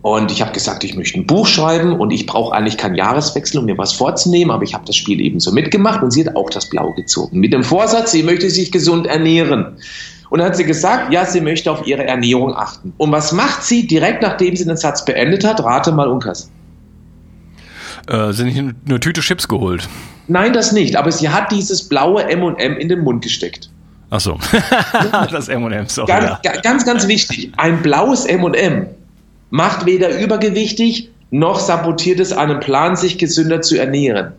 Und 0.00 0.30
ich 0.30 0.40
habe 0.40 0.52
gesagt, 0.52 0.84
ich 0.84 0.94
möchte 0.94 1.18
ein 1.18 1.26
Buch 1.26 1.46
schreiben 1.46 1.98
und 1.98 2.12
ich 2.12 2.26
brauche 2.26 2.54
eigentlich 2.54 2.78
keinen 2.78 2.94
Jahreswechsel, 2.94 3.58
um 3.58 3.66
mir 3.66 3.76
was 3.78 3.92
vorzunehmen, 3.92 4.52
aber 4.52 4.62
ich 4.62 4.74
habe 4.74 4.84
das 4.86 4.94
Spiel 4.94 5.20
eben 5.20 5.40
so 5.40 5.50
mitgemacht 5.50 6.02
und 6.02 6.12
sie 6.12 6.24
hat 6.24 6.36
auch 6.36 6.50
das 6.50 6.68
Blau 6.68 6.92
gezogen. 6.92 7.40
Mit 7.40 7.52
dem 7.52 7.64
Vorsatz, 7.64 8.12
sie 8.12 8.22
möchte 8.22 8.48
sich 8.48 8.70
gesund 8.70 9.06
ernähren. 9.06 9.76
Und 10.30 10.38
dann 10.38 10.48
hat 10.48 10.56
sie 10.56 10.64
gesagt, 10.64 11.12
ja, 11.12 11.24
sie 11.24 11.40
möchte 11.40 11.72
auf 11.72 11.86
ihre 11.86 12.04
Ernährung 12.04 12.54
achten. 12.54 12.92
Und 12.96 13.10
was 13.10 13.32
macht 13.32 13.64
sie 13.64 13.86
direkt 13.86 14.22
nachdem 14.22 14.54
sie 14.54 14.64
den 14.64 14.76
Satz 14.76 15.04
beendet 15.04 15.42
hat? 15.42 15.62
Rate 15.64 15.90
mal, 15.90 16.06
Unkas. 16.06 16.50
Äh, 18.06 18.32
sind 18.32 18.46
nicht 18.46 18.58
eine 18.58 19.00
Tüte 19.00 19.20
Chips 19.20 19.48
geholt? 19.48 19.88
Nein, 20.28 20.52
das 20.52 20.72
nicht. 20.72 20.96
Aber 20.96 21.10
sie 21.10 21.28
hat 21.30 21.50
dieses 21.50 21.88
blaue 21.88 22.22
M&M 22.24 22.76
in 22.76 22.88
den 22.88 23.00
Mund 23.00 23.22
gesteckt. 23.22 23.70
Ach 24.10 24.20
so. 24.20 24.38
das 25.30 25.48
M&M. 25.48 25.70
Ganz, 25.70 25.96
ja. 25.96 26.38
ganz, 26.62 26.84
ganz 26.84 27.08
wichtig. 27.08 27.52
Ein 27.56 27.82
blaues 27.82 28.24
M&M 28.26 28.86
macht 29.50 29.86
weder 29.86 30.18
übergewichtig 30.20 31.10
noch 31.30 31.60
sabotiert 31.60 32.20
es 32.20 32.32
einen 32.32 32.60
Plan, 32.60 32.96
sich 32.96 33.18
gesünder 33.18 33.60
zu 33.60 33.76
ernähren. 33.76 34.32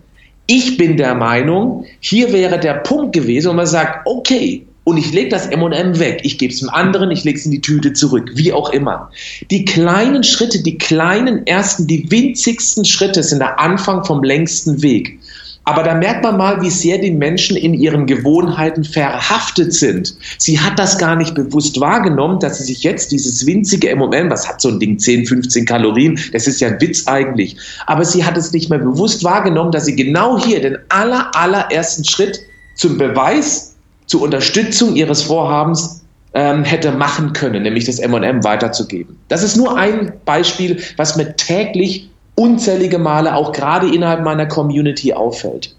Ich 0.47 0.77
bin 0.77 0.97
der 0.97 1.13
Meinung, 1.13 1.85
hier 1.99 2.33
wäre 2.33 2.59
der 2.59 2.73
Punkt 2.73 3.13
gewesen, 3.13 3.51
wo 3.51 3.53
man 3.53 3.67
sagt, 3.67 4.07
okay, 4.07 4.65
und 4.83 4.97
ich 4.97 5.13
lege 5.13 5.29
das 5.29 5.45
M&M 5.45 5.99
weg, 5.99 6.21
ich 6.23 6.39
gebe 6.39 6.51
es 6.51 6.61
dem 6.61 6.69
anderen, 6.69 7.11
ich 7.11 7.23
lege 7.23 7.37
es 7.37 7.45
in 7.45 7.51
die 7.51 7.61
Tüte 7.61 7.93
zurück, 7.93 8.31
wie 8.33 8.51
auch 8.51 8.71
immer. 8.71 9.11
Die 9.51 9.63
kleinen 9.63 10.23
Schritte, 10.23 10.63
die 10.63 10.79
kleinen 10.79 11.45
ersten, 11.45 11.85
die 11.85 12.09
winzigsten 12.09 12.85
Schritte 12.85 13.21
sind 13.21 13.37
der 13.37 13.59
Anfang 13.59 14.03
vom 14.03 14.23
längsten 14.23 14.81
Weg. 14.81 15.19
Aber 15.65 15.83
da 15.83 15.93
merkt 15.93 16.23
man 16.23 16.37
mal, 16.37 16.61
wie 16.61 16.69
sehr 16.69 16.97
die 16.97 17.11
Menschen 17.11 17.55
in 17.55 17.73
ihren 17.73 18.07
Gewohnheiten 18.07 18.83
verhaftet 18.83 19.73
sind. 19.73 20.15
Sie 20.37 20.59
hat 20.59 20.79
das 20.79 20.97
gar 20.97 21.15
nicht 21.15 21.35
bewusst 21.35 21.79
wahrgenommen, 21.79 22.39
dass 22.39 22.57
sie 22.57 22.63
sich 22.63 22.83
jetzt 22.83 23.11
dieses 23.11 23.45
winzige 23.45 23.95
MMM, 23.95 24.31
was 24.31 24.47
hat 24.47 24.61
so 24.61 24.69
ein 24.69 24.79
Ding, 24.79 24.97
10, 24.97 25.27
15 25.27 25.65
Kalorien, 25.65 26.19
das 26.33 26.47
ist 26.47 26.59
ja 26.59 26.69
ein 26.69 26.81
Witz 26.81 27.07
eigentlich. 27.07 27.55
Aber 27.85 28.03
sie 28.03 28.25
hat 28.25 28.37
es 28.37 28.51
nicht 28.51 28.69
mehr 28.69 28.79
bewusst 28.79 29.23
wahrgenommen, 29.23 29.71
dass 29.71 29.85
sie 29.85 29.95
genau 29.95 30.43
hier 30.43 30.61
den 30.61 30.77
aller, 30.89 31.29
allerersten 31.35 32.03
Schritt 32.03 32.39
zum 32.75 32.97
Beweis, 32.97 33.75
zur 34.07 34.23
Unterstützung 34.23 34.95
ihres 34.95 35.21
Vorhabens 35.21 36.01
ähm, 36.33 36.63
hätte 36.63 36.91
machen 36.91 37.33
können, 37.33 37.63
nämlich 37.63 37.85
das 37.85 37.99
M&M 37.99 38.43
weiterzugeben. 38.43 39.17
Das 39.27 39.43
ist 39.43 39.55
nur 39.55 39.77
ein 39.77 40.13
Beispiel, 40.25 40.81
was 40.97 41.15
mir 41.15 41.35
täglich 41.35 42.09
unzählige 42.39 42.99
Male 42.99 43.35
auch 43.35 43.51
gerade 43.51 43.93
innerhalb 43.93 44.23
meiner 44.23 44.45
Community 44.45 45.13
auffällt. 45.13 45.75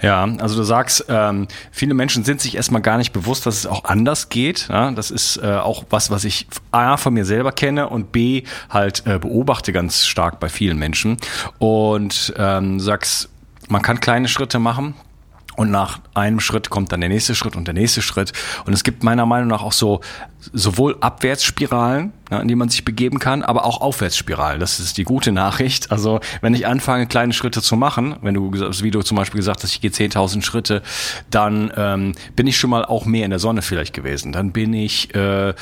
Ja, 0.00 0.28
also 0.38 0.56
du 0.56 0.62
sagst, 0.62 1.06
ähm, 1.08 1.48
viele 1.72 1.94
Menschen 1.94 2.24
sind 2.24 2.40
sich 2.40 2.54
erstmal 2.54 2.82
gar 2.82 2.98
nicht 2.98 3.12
bewusst, 3.12 3.46
dass 3.46 3.56
es 3.56 3.66
auch 3.66 3.84
anders 3.84 4.28
geht. 4.28 4.68
Ja? 4.68 4.92
Das 4.92 5.10
ist 5.10 5.38
äh, 5.38 5.56
auch 5.56 5.84
was, 5.90 6.10
was 6.10 6.24
ich 6.24 6.46
A 6.70 6.96
von 6.96 7.14
mir 7.14 7.24
selber 7.24 7.50
kenne 7.50 7.88
und 7.88 8.12
B 8.12 8.44
halt 8.70 9.02
äh, 9.06 9.18
beobachte 9.18 9.72
ganz 9.72 10.06
stark 10.06 10.38
bei 10.38 10.48
vielen 10.48 10.78
Menschen. 10.78 11.16
Und 11.58 12.32
ähm, 12.36 12.78
sagst, 12.78 13.28
man 13.68 13.82
kann 13.82 13.98
kleine 13.98 14.28
Schritte 14.28 14.60
machen, 14.60 14.94
und 15.58 15.72
nach 15.72 15.98
einem 16.14 16.38
Schritt 16.38 16.70
kommt 16.70 16.92
dann 16.92 17.00
der 17.00 17.08
nächste 17.08 17.34
Schritt 17.34 17.56
und 17.56 17.66
der 17.66 17.74
nächste 17.74 18.00
Schritt. 18.00 18.32
Und 18.64 18.72
es 18.74 18.84
gibt 18.84 19.02
meiner 19.02 19.26
Meinung 19.26 19.48
nach 19.48 19.62
auch 19.62 19.72
so 19.72 20.00
sowohl 20.52 20.96
Abwärtsspiralen, 21.00 22.12
ja, 22.30 22.38
in 22.38 22.46
die 22.46 22.54
man 22.54 22.68
sich 22.68 22.84
begeben 22.84 23.18
kann, 23.18 23.42
aber 23.42 23.64
auch 23.64 23.80
Aufwärtsspiralen. 23.80 24.60
Das 24.60 24.78
ist 24.78 24.96
die 24.98 25.02
gute 25.02 25.32
Nachricht. 25.32 25.90
Also 25.90 26.20
wenn 26.42 26.54
ich 26.54 26.68
anfange, 26.68 27.08
kleine 27.08 27.32
Schritte 27.32 27.60
zu 27.60 27.74
machen, 27.74 28.14
wenn 28.22 28.34
du, 28.34 28.52
wie 28.52 28.92
du 28.92 29.02
zum 29.02 29.16
Beispiel 29.16 29.38
gesagt 29.38 29.64
hast, 29.64 29.72
ich 29.72 29.80
gehe 29.80 29.90
10.000 29.90 30.42
Schritte, 30.42 30.80
dann 31.28 31.72
ähm, 31.76 32.12
bin 32.36 32.46
ich 32.46 32.56
schon 32.56 32.70
mal 32.70 32.84
auch 32.84 33.04
mehr 33.04 33.24
in 33.24 33.30
der 33.30 33.40
Sonne 33.40 33.62
vielleicht 33.62 33.94
gewesen. 33.94 34.30
Dann 34.30 34.52
bin 34.52 34.72
ich, 34.72 35.12
äh, 35.16 35.54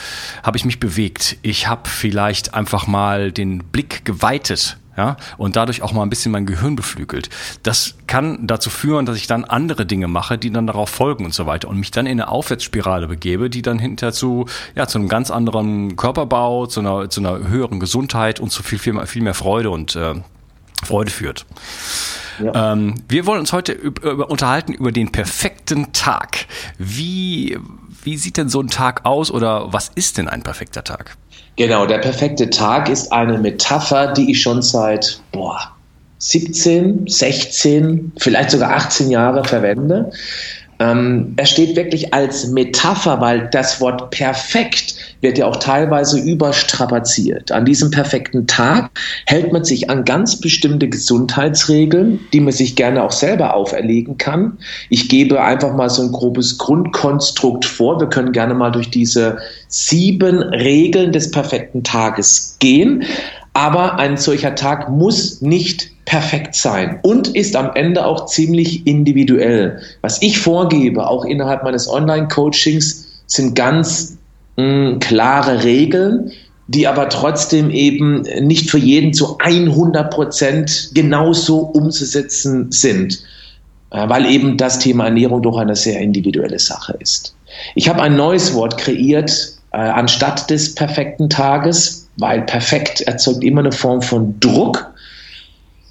habe 0.42 0.56
ich 0.58 0.66
mich 0.66 0.78
bewegt. 0.78 1.38
Ich 1.40 1.68
habe 1.68 1.88
vielleicht 1.88 2.52
einfach 2.52 2.86
mal 2.86 3.32
den 3.32 3.64
Blick 3.64 4.04
geweitet 4.04 4.76
ja, 4.96 5.16
und 5.36 5.56
dadurch 5.56 5.82
auch 5.82 5.92
mal 5.92 6.02
ein 6.02 6.10
bisschen 6.10 6.32
mein 6.32 6.46
Gehirn 6.46 6.76
beflügelt. 6.76 7.28
Das 7.62 7.94
kann 8.06 8.46
dazu 8.46 8.70
führen, 8.70 9.06
dass 9.06 9.16
ich 9.16 9.26
dann 9.26 9.44
andere 9.44 9.86
Dinge 9.86 10.08
mache, 10.08 10.38
die 10.38 10.50
dann 10.50 10.66
darauf 10.66 10.88
folgen 10.88 11.24
und 11.24 11.34
so 11.34 11.46
weiter 11.46 11.68
und 11.68 11.78
mich 11.78 11.90
dann 11.90 12.06
in 12.06 12.20
eine 12.20 12.28
Aufwärtsspirale 12.28 13.06
begebe, 13.08 13.50
die 13.50 13.62
dann 13.62 13.78
hinterher 13.78 14.12
zu, 14.12 14.46
ja, 14.74 14.86
zu 14.86 14.98
einem 14.98 15.08
ganz 15.08 15.30
anderen 15.30 15.96
Körperbau, 15.96 16.66
zu 16.66 16.80
einer, 16.80 17.10
zu 17.10 17.20
einer 17.20 17.48
höheren 17.48 17.80
Gesundheit 17.80 18.40
und 18.40 18.50
zu 18.50 18.62
viel, 18.62 18.78
viel, 18.78 19.06
viel 19.06 19.22
mehr 19.22 19.34
Freude 19.34 19.70
und 19.70 19.96
äh, 19.96 20.14
Freude 20.84 21.10
führt. 21.10 21.46
Ja. 22.42 22.72
Ähm, 22.72 22.94
wir 23.08 23.26
wollen 23.26 23.40
uns 23.40 23.52
heute 23.52 23.72
über, 23.72 24.30
unterhalten 24.30 24.72
über 24.72 24.92
den 24.92 25.10
perfekten 25.10 25.92
Tag. 25.92 26.46
Wie, 26.78 27.58
wie 28.02 28.16
sieht 28.16 28.36
denn 28.36 28.48
so 28.48 28.60
ein 28.60 28.68
Tag 28.68 29.04
aus 29.04 29.30
oder 29.30 29.72
was 29.72 29.90
ist 29.94 30.18
denn 30.18 30.28
ein 30.28 30.42
perfekter 30.42 30.84
Tag? 30.84 31.16
Genau, 31.56 31.86
der 31.86 31.98
perfekte 31.98 32.50
Tag 32.50 32.88
ist 32.90 33.12
eine 33.12 33.38
Metapher, 33.38 34.12
die 34.12 34.30
ich 34.30 34.42
schon 34.42 34.60
seit 34.60 35.20
boah, 35.32 35.72
17, 36.18 37.06
16, 37.06 38.12
vielleicht 38.18 38.50
sogar 38.50 38.72
18 38.72 39.10
Jahre 39.10 39.44
verwende. 39.44 40.10
Ähm, 40.78 41.32
er 41.36 41.46
steht 41.46 41.74
wirklich 41.76 42.12
als 42.12 42.48
Metapher, 42.48 43.20
weil 43.20 43.48
das 43.48 43.80
Wort 43.80 44.10
perfekt 44.10 45.05
wird 45.20 45.38
ja 45.38 45.46
auch 45.46 45.56
teilweise 45.56 46.18
überstrapaziert. 46.18 47.52
An 47.52 47.64
diesem 47.64 47.90
perfekten 47.90 48.46
Tag 48.46 48.90
hält 49.26 49.52
man 49.52 49.64
sich 49.64 49.90
an 49.90 50.04
ganz 50.04 50.40
bestimmte 50.40 50.88
Gesundheitsregeln, 50.88 52.20
die 52.32 52.40
man 52.40 52.52
sich 52.52 52.76
gerne 52.76 53.02
auch 53.02 53.12
selber 53.12 53.54
auferlegen 53.54 54.18
kann. 54.18 54.58
Ich 54.90 55.08
gebe 55.08 55.42
einfach 55.42 55.74
mal 55.74 55.90
so 55.90 56.02
ein 56.02 56.12
grobes 56.12 56.58
Grundkonstrukt 56.58 57.64
vor. 57.64 58.00
Wir 58.00 58.08
können 58.08 58.32
gerne 58.32 58.54
mal 58.54 58.70
durch 58.70 58.90
diese 58.90 59.38
sieben 59.68 60.42
Regeln 60.42 61.12
des 61.12 61.30
perfekten 61.30 61.82
Tages 61.82 62.56
gehen. 62.58 63.04
Aber 63.52 63.98
ein 63.98 64.18
solcher 64.18 64.54
Tag 64.54 64.90
muss 64.90 65.40
nicht 65.40 65.90
perfekt 66.04 66.54
sein 66.54 67.00
und 67.02 67.28
ist 67.28 67.56
am 67.56 67.70
Ende 67.74 68.04
auch 68.04 68.26
ziemlich 68.26 68.86
individuell. 68.86 69.80
Was 70.02 70.22
ich 70.22 70.38
vorgebe, 70.38 71.08
auch 71.08 71.24
innerhalb 71.24 71.62
meines 71.64 71.88
Online-Coachings, 71.88 73.06
sind 73.26 73.54
ganz 73.54 74.16
mh, 74.56 74.64
hm, 74.64 74.98
klare 75.00 75.64
Regeln, 75.64 76.32
die 76.68 76.86
aber 76.88 77.08
trotzdem 77.08 77.70
eben 77.70 78.22
nicht 78.40 78.70
für 78.70 78.78
jeden 78.78 79.12
zu 79.12 79.38
100 79.38 80.10
Prozent 80.10 80.90
genauso 80.94 81.58
umzusetzen 81.58 82.72
sind, 82.72 83.22
äh, 83.90 84.08
weil 84.08 84.26
eben 84.26 84.56
das 84.56 84.80
Thema 84.80 85.04
Ernährung 85.04 85.42
doch 85.42 85.58
eine 85.58 85.76
sehr 85.76 86.00
individuelle 86.00 86.58
Sache 86.58 86.96
ist. 86.98 87.36
Ich 87.74 87.88
habe 87.88 88.02
ein 88.02 88.16
neues 88.16 88.52
Wort 88.54 88.78
kreiert, 88.78 89.30
äh, 89.72 89.76
anstatt 89.76 90.50
des 90.50 90.74
perfekten 90.74 91.30
Tages, 91.30 92.08
weil 92.16 92.42
perfekt 92.42 93.02
erzeugt 93.02 93.44
immer 93.44 93.60
eine 93.60 93.70
Form 93.72 94.02
von 94.02 94.40
Druck. 94.40 94.92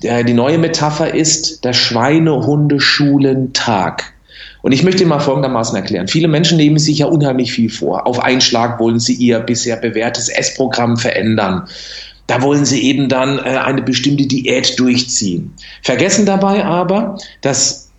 Die 0.04 0.34
neue 0.34 0.58
Metapher 0.58 1.16
ist 1.16 1.64
der 1.64 1.72
Schweinehundeschulentag. 1.74 4.15
Und 4.66 4.72
ich 4.72 4.82
möchte 4.82 5.06
mal 5.06 5.20
folgendermaßen 5.20 5.76
erklären. 5.76 6.08
Viele 6.08 6.28
Menschen 6.28 6.58
nehmen 6.58 6.80
sich 6.80 6.98
ja 6.98 7.06
unheimlich 7.06 7.54
viel 7.54 7.70
vor. 7.70 8.08
Auf 8.08 8.20
einen 8.20 8.42
Schlag 8.42 8.80
wollen 8.80 9.00
sie 9.00 9.14
ihr 9.14 9.38
bisher 9.38 9.76
bewährtes 9.76 10.28
Essprogramm 10.28 10.98
verändern. 10.98 11.68
Da 12.26 12.42
wollen 12.42 12.66
sie 12.66 12.82
eben 12.82 13.08
dann 13.08 13.38
äh, 13.38 13.60
eine 13.60 13.84
bestimmte 13.84 14.26
Diät 14.26 14.80
durchziehen. 14.80 15.54
Vergessen 15.84 16.26
dabei 16.26 16.66
aber, 16.66 17.20
dass 17.42 17.92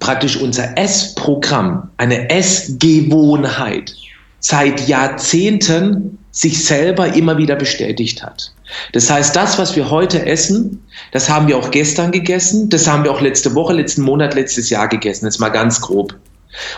praktisch 0.00 0.38
unser 0.38 0.78
Essprogramm, 0.78 1.90
eine 1.98 2.30
Essgewohnheit 2.30 3.94
seit 4.40 4.88
Jahrzehnten 4.88 6.16
sich 6.32 6.64
selber 6.64 7.14
immer 7.14 7.36
wieder 7.36 7.56
bestätigt 7.56 8.22
hat. 8.22 8.52
Das 8.92 9.10
heißt, 9.10 9.36
das, 9.36 9.58
was 9.58 9.76
wir 9.76 9.90
heute 9.90 10.26
essen, 10.26 10.82
das 11.12 11.28
haben 11.28 11.46
wir 11.46 11.58
auch 11.58 11.70
gestern 11.70 12.10
gegessen, 12.10 12.70
das 12.70 12.86
haben 12.88 13.04
wir 13.04 13.12
auch 13.12 13.20
letzte 13.20 13.54
Woche, 13.54 13.74
letzten 13.74 14.02
Monat, 14.02 14.34
letztes 14.34 14.70
Jahr 14.70 14.88
gegessen. 14.88 15.26
Jetzt 15.26 15.40
mal 15.40 15.50
ganz 15.50 15.80
grob. 15.80 16.14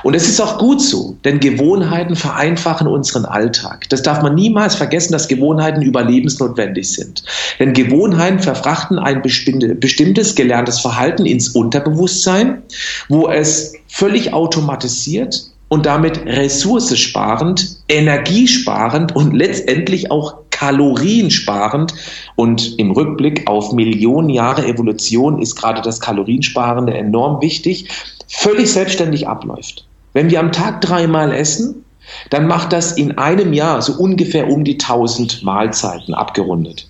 Und 0.03 0.15
es 0.15 0.29
ist 0.29 0.41
auch 0.41 0.59
gut 0.59 0.81
so, 0.81 1.17
denn 1.25 1.41
Gewohnheiten 1.41 2.15
vereinfachen 2.15 2.87
unseren 2.87 3.25
Alltag. 3.25 3.89
Das 3.89 4.03
darf 4.03 4.23
man 4.23 4.35
niemals 4.35 4.77
vergessen, 4.77 5.13
dass 5.13 5.27
Gewohnheiten 5.27 5.83
überlebensnotwendig 5.83 6.93
sind. 6.93 7.25
Denn 7.59 7.73
Gewohnheiten 7.73 8.39
verfrachten 8.39 8.99
ein 8.99 9.23
bestimmtes 9.23 10.35
gelerntes 10.35 10.81
Verhalten 10.81 11.27
ins 11.27 11.49
Unterbewusstsein, 11.49 12.63
wo 13.09 13.29
es 13.29 13.73
völlig 13.89 14.33
automatisiert 14.33 15.51
und 15.69 15.87
damit 15.87 16.25
ressourcesparend, 16.27 17.79
energiesparend 17.89 19.15
und 19.17 19.33
letztendlich 19.35 20.11
auch 20.11 20.37
kaloriensparend 20.51 21.95
und 22.37 22.79
im 22.79 22.93
Rückblick 22.93 23.49
auf 23.49 23.73
Millionen 23.73 24.31
Jahre 24.31 24.67
Evolution 24.67 25.43
ist 25.43 25.57
gerade 25.57 25.83
das 25.83 26.01
Kaloriensparende 26.01 26.95
enorm 26.95 27.43
wichtig, 27.43 27.89
völlig 28.29 28.73
selbstständig 28.73 29.27
abläuft. 29.27 29.87
Wenn 30.13 30.31
wir 30.31 30.39
am 30.41 30.53
Tag 30.53 30.81
dreimal 30.81 31.33
essen, 31.33 31.85
dann 32.31 32.47
macht 32.47 32.73
das 32.73 32.93
in 32.93 33.19
einem 33.19 33.53
Jahr 33.53 33.83
so 33.83 33.95
ungefähr 33.95 34.49
um 34.49 34.65
die 34.65 34.75
1000 34.75 35.43
Mahlzeiten 35.43 36.15
abgerundet. 36.15 36.89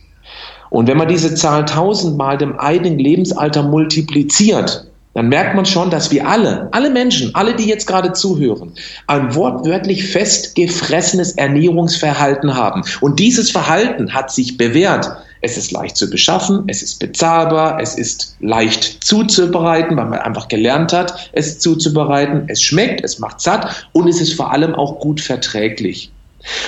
Und 0.71 0.89
wenn 0.89 0.99
man 0.99 1.09
diese 1.09 1.35
Zahl 1.35 1.61
1000 1.61 2.17
mal 2.19 2.37
dem 2.37 2.59
eigenen 2.59 2.99
Lebensalter 2.99 3.63
multipliziert, 3.63 4.87
dann 5.15 5.29
merkt 5.29 5.55
man 5.55 5.65
schon, 5.65 5.91
dass 5.91 6.11
wir 6.11 6.29
alle, 6.29 6.69
alle 6.73 6.91
Menschen, 6.91 7.35
alle, 7.35 7.55
die 7.55 7.67
jetzt 7.67 7.87
gerade 7.87 8.13
zuhören, 8.13 8.73
ein 9.07 9.35
wortwörtlich 9.35 10.09
festgefressenes 10.09 11.33
Ernährungsverhalten 11.33 12.55
haben. 12.55 12.83
Und 13.01 13.21
dieses 13.21 13.51
Verhalten 13.51 14.13
hat 14.13 14.31
sich 14.33 14.57
bewährt. 14.57 15.09
Es 15.41 15.59
ist 15.59 15.73
leicht 15.73 15.97
zu 15.97 16.09
beschaffen, 16.09 16.65
es 16.69 16.83
ist 16.83 16.99
bezahlbar, 16.99 17.79
es 17.81 17.97
ist 17.97 18.35
leicht 18.41 19.05
zuzubereiten, 19.05 19.95
weil 19.97 20.07
man 20.07 20.19
einfach 20.19 20.49
gelernt 20.49 20.93
hat, 20.95 21.31
es 21.33 21.59
zuzubereiten. 21.59 22.45
Es 22.49 22.63
schmeckt, 22.63 23.05
es 23.05 23.19
macht 23.19 23.41
satt 23.41 23.87
und 23.93 24.09
es 24.09 24.21
ist 24.23 24.33
vor 24.33 24.53
allem 24.53 24.75
auch 24.75 25.01
gut 25.01 25.21
verträglich. 25.21 26.11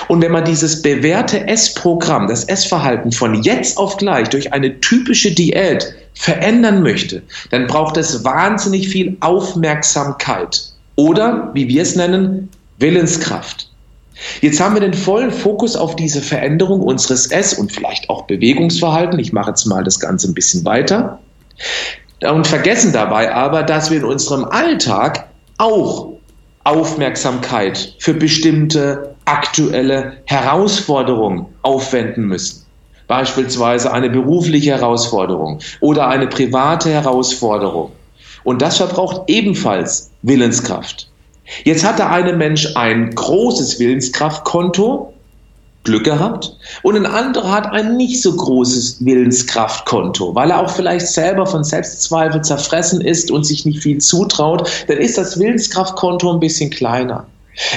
Und 0.07 0.21
wenn 0.21 0.31
man 0.31 0.45
dieses 0.45 0.81
bewährte 0.81 1.47
Essprogramm, 1.47 2.27
das 2.27 2.45
Essverhalten 2.45 3.11
von 3.11 3.43
jetzt 3.43 3.77
auf 3.77 3.97
gleich 3.97 4.29
durch 4.29 4.53
eine 4.53 4.79
typische 4.79 5.31
Diät 5.31 5.93
verändern 6.13 6.81
möchte, 6.81 7.21
dann 7.51 7.67
braucht 7.67 7.97
es 7.97 8.23
wahnsinnig 8.23 8.89
viel 8.89 9.17
Aufmerksamkeit 9.19 10.73
oder, 10.95 11.51
wie 11.53 11.67
wir 11.67 11.83
es 11.83 11.95
nennen, 11.95 12.49
Willenskraft. 12.79 13.69
Jetzt 14.41 14.59
haben 14.59 14.73
wir 14.73 14.81
den 14.81 14.95
vollen 14.95 15.31
Fokus 15.31 15.75
auf 15.75 15.95
diese 15.95 16.21
Veränderung 16.21 16.81
unseres 16.81 17.27
Ess- 17.27 17.53
und 17.53 17.71
vielleicht 17.71 18.09
auch 18.09 18.23
Bewegungsverhalten. 18.25 19.19
Ich 19.19 19.31
mache 19.31 19.51
jetzt 19.51 19.65
mal 19.65 19.83
das 19.83 19.99
Ganze 19.99 20.27
ein 20.27 20.33
bisschen 20.33 20.65
weiter. 20.65 21.19
Und 22.27 22.47
vergessen 22.47 22.93
dabei 22.93 23.33
aber, 23.33 23.61
dass 23.61 23.91
wir 23.91 23.97
in 23.97 24.05
unserem 24.05 24.45
Alltag 24.45 25.27
auch 25.59 26.13
Aufmerksamkeit 26.63 27.95
für 27.99 28.15
bestimmte 28.15 29.15
aktuelle 29.27 30.13
Herausforderungen 30.25 31.45
aufwenden 31.61 32.25
müssen. 32.25 32.65
Beispielsweise 33.07 33.91
eine 33.91 34.09
berufliche 34.09 34.71
Herausforderung 34.71 35.59
oder 35.79 36.07
eine 36.07 36.27
private 36.27 36.89
Herausforderung. 36.89 37.91
Und 38.43 38.61
das 38.61 38.77
verbraucht 38.77 39.23
ebenfalls 39.27 40.11
Willenskraft. 40.21 41.09
Jetzt 41.63 41.85
hat 41.85 41.99
der 41.99 42.11
eine 42.11 42.33
Mensch 42.33 42.75
ein 42.75 43.13
großes 43.13 43.79
Willenskraftkonto, 43.79 45.13
Glück 45.83 46.03
gehabt, 46.03 46.57
und 46.83 46.97
ein 46.97 47.05
anderer 47.05 47.51
hat 47.51 47.67
ein 47.67 47.95
nicht 47.95 48.21
so 48.21 48.35
großes 48.35 49.05
Willenskraftkonto, 49.05 50.35
weil 50.35 50.51
er 50.51 50.59
auch 50.59 50.69
vielleicht 50.69 51.07
selber 51.07 51.45
von 51.45 51.63
Selbstzweifel 51.63 52.41
zerfressen 52.41 52.99
ist 52.99 53.31
und 53.31 53.45
sich 53.45 53.65
nicht 53.65 53.81
viel 53.81 53.99
zutraut, 53.99 54.69
dann 54.87 54.97
ist 54.97 55.17
das 55.17 55.39
Willenskraftkonto 55.39 56.31
ein 56.31 56.41
bisschen 56.41 56.69
kleiner. 56.69 57.25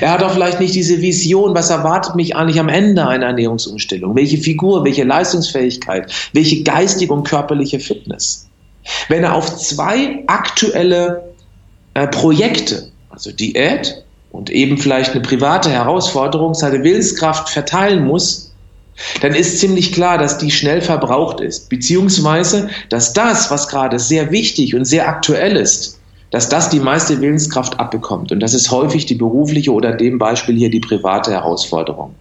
Er 0.01 0.13
hat 0.13 0.23
auch 0.23 0.33
vielleicht 0.33 0.61
nicht 0.61 0.75
diese 0.75 1.01
Vision, 1.01 1.55
was 1.55 1.71
erwartet 1.71 2.15
mich 2.15 2.37
eigentlich 2.37 2.61
am 2.61 2.69
Ende 2.69 3.07
einer 3.07 3.27
Ernährungsumstellung? 3.27 4.15
Welche 4.15 4.39
Figur, 4.39 4.85
welche 4.85 5.05
Leistungsfähigkeit, 5.05 6.13
welche 6.33 6.63
geistige 6.63 7.13
und 7.13 7.25
körperliche 7.25 7.81
Fitness? 7.81 8.47
Wenn 9.09 9.25
er 9.25 9.35
auf 9.35 9.57
zwei 9.57 10.23
aktuelle 10.27 11.23
äh, 11.95 12.07
Projekte 12.09 12.91
also 13.11 13.33
Diät 13.33 14.03
und 14.31 14.51
eben 14.51 14.79
vielleicht 14.79 15.13
eine 15.13 15.21
private 15.21 15.71
Herausforderung, 15.71 16.55
seine 16.55 16.83
Willenskraft 16.83 17.51
verteilen 17.51 18.07
muss, 18.07 18.53
dann 19.21 19.35
ist 19.35 19.59
ziemlich 19.59 19.93
klar, 19.93 20.19
dass 20.19 20.39
die 20.39 20.51
schnell 20.51 20.81
verbraucht 20.81 21.41
ist, 21.41 21.69
beziehungsweise 21.69 22.69
dass 22.89 23.13
das, 23.13 23.51
was 23.51 23.69
gerade 23.69 23.99
sehr 23.99 24.31
wichtig 24.31 24.75
und 24.75 24.85
sehr 24.85 25.09
aktuell 25.09 25.57
ist, 25.57 26.00
dass 26.31 26.49
das 26.49 26.71
die 26.71 26.81
meiste 26.81 27.21
Willenskraft 27.21 27.79
abbekommt. 27.79 28.33
Und 28.33 28.41
das 28.41 28.55
ist 28.55 28.71
häufig 28.71 29.07
die 29.07 29.15
berufliche 29.15 29.73
oder 29.73 29.93
dem 29.93 30.19
Beispiel 30.19 30.57
hier 30.57 30.71
die 30.71 30.81
private 30.81 31.33
Herausforderung. 31.33 32.15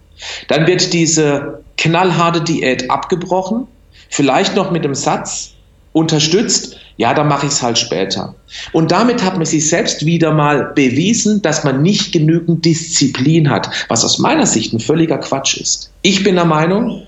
Dann 0.48 0.66
wird 0.66 0.92
diese 0.92 1.62
knallharte 1.76 2.42
Diät 2.42 2.90
abgebrochen, 2.90 3.66
vielleicht 4.08 4.56
noch 4.56 4.70
mit 4.70 4.84
dem 4.84 4.94
Satz, 4.94 5.54
unterstützt, 5.92 6.76
ja, 6.96 7.14
dann 7.14 7.28
mache 7.28 7.46
ich 7.46 7.52
es 7.52 7.62
halt 7.62 7.78
später. 7.78 8.34
Und 8.72 8.92
damit 8.92 9.24
hat 9.24 9.36
man 9.36 9.46
sich 9.46 9.68
selbst 9.68 10.06
wieder 10.06 10.32
mal 10.32 10.72
bewiesen, 10.74 11.42
dass 11.42 11.64
man 11.64 11.82
nicht 11.82 12.12
genügend 12.12 12.64
Disziplin 12.64 13.50
hat, 13.50 13.70
was 13.88 14.04
aus 14.04 14.18
meiner 14.18 14.46
Sicht 14.46 14.72
ein 14.72 14.80
völliger 14.80 15.18
Quatsch 15.18 15.56
ist. 15.56 15.90
Ich 16.02 16.22
bin 16.22 16.34
der 16.36 16.44
Meinung, 16.44 17.06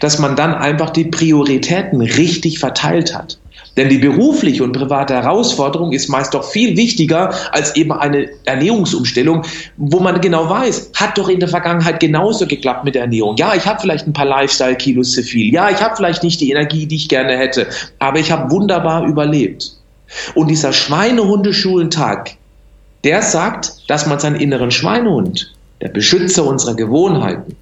dass 0.00 0.18
man 0.18 0.36
dann 0.36 0.54
einfach 0.54 0.90
die 0.90 1.04
Prioritäten 1.04 2.00
richtig 2.00 2.58
verteilt 2.58 3.14
hat. 3.14 3.38
Denn 3.76 3.88
die 3.88 3.98
berufliche 3.98 4.62
und 4.64 4.72
private 4.72 5.14
Herausforderung 5.14 5.92
ist 5.92 6.08
meist 6.08 6.34
doch 6.34 6.44
viel 6.44 6.76
wichtiger 6.76 7.32
als 7.52 7.74
eben 7.74 7.92
eine 7.92 8.28
Ernährungsumstellung, 8.44 9.44
wo 9.78 10.00
man 10.00 10.20
genau 10.20 10.48
weiß, 10.48 10.90
hat 10.94 11.16
doch 11.16 11.28
in 11.28 11.40
der 11.40 11.48
Vergangenheit 11.48 11.98
genauso 11.98 12.46
geklappt 12.46 12.84
mit 12.84 12.94
der 12.94 13.02
Ernährung. 13.02 13.36
Ja, 13.36 13.54
ich 13.54 13.66
habe 13.66 13.80
vielleicht 13.80 14.06
ein 14.06 14.12
paar 14.12 14.26
Lifestyle-Kilos 14.26 15.12
zu 15.12 15.22
viel. 15.22 15.52
Ja, 15.52 15.70
ich 15.70 15.82
habe 15.82 15.96
vielleicht 15.96 16.22
nicht 16.22 16.40
die 16.40 16.50
Energie, 16.50 16.86
die 16.86 16.96
ich 16.96 17.08
gerne 17.08 17.36
hätte. 17.38 17.66
Aber 17.98 18.18
ich 18.18 18.30
habe 18.30 18.50
wunderbar 18.50 19.06
überlebt. 19.06 19.72
Und 20.34 20.48
dieser 20.48 20.74
Schweinehundeschulentag, 20.74 22.32
der 23.04 23.22
sagt, 23.22 23.88
dass 23.88 24.06
man 24.06 24.20
seinen 24.20 24.36
inneren 24.36 24.70
Schweinehund, 24.70 25.54
der 25.80 25.88
Beschützer 25.88 26.46
unserer 26.46 26.74
Gewohnheiten, 26.74 27.56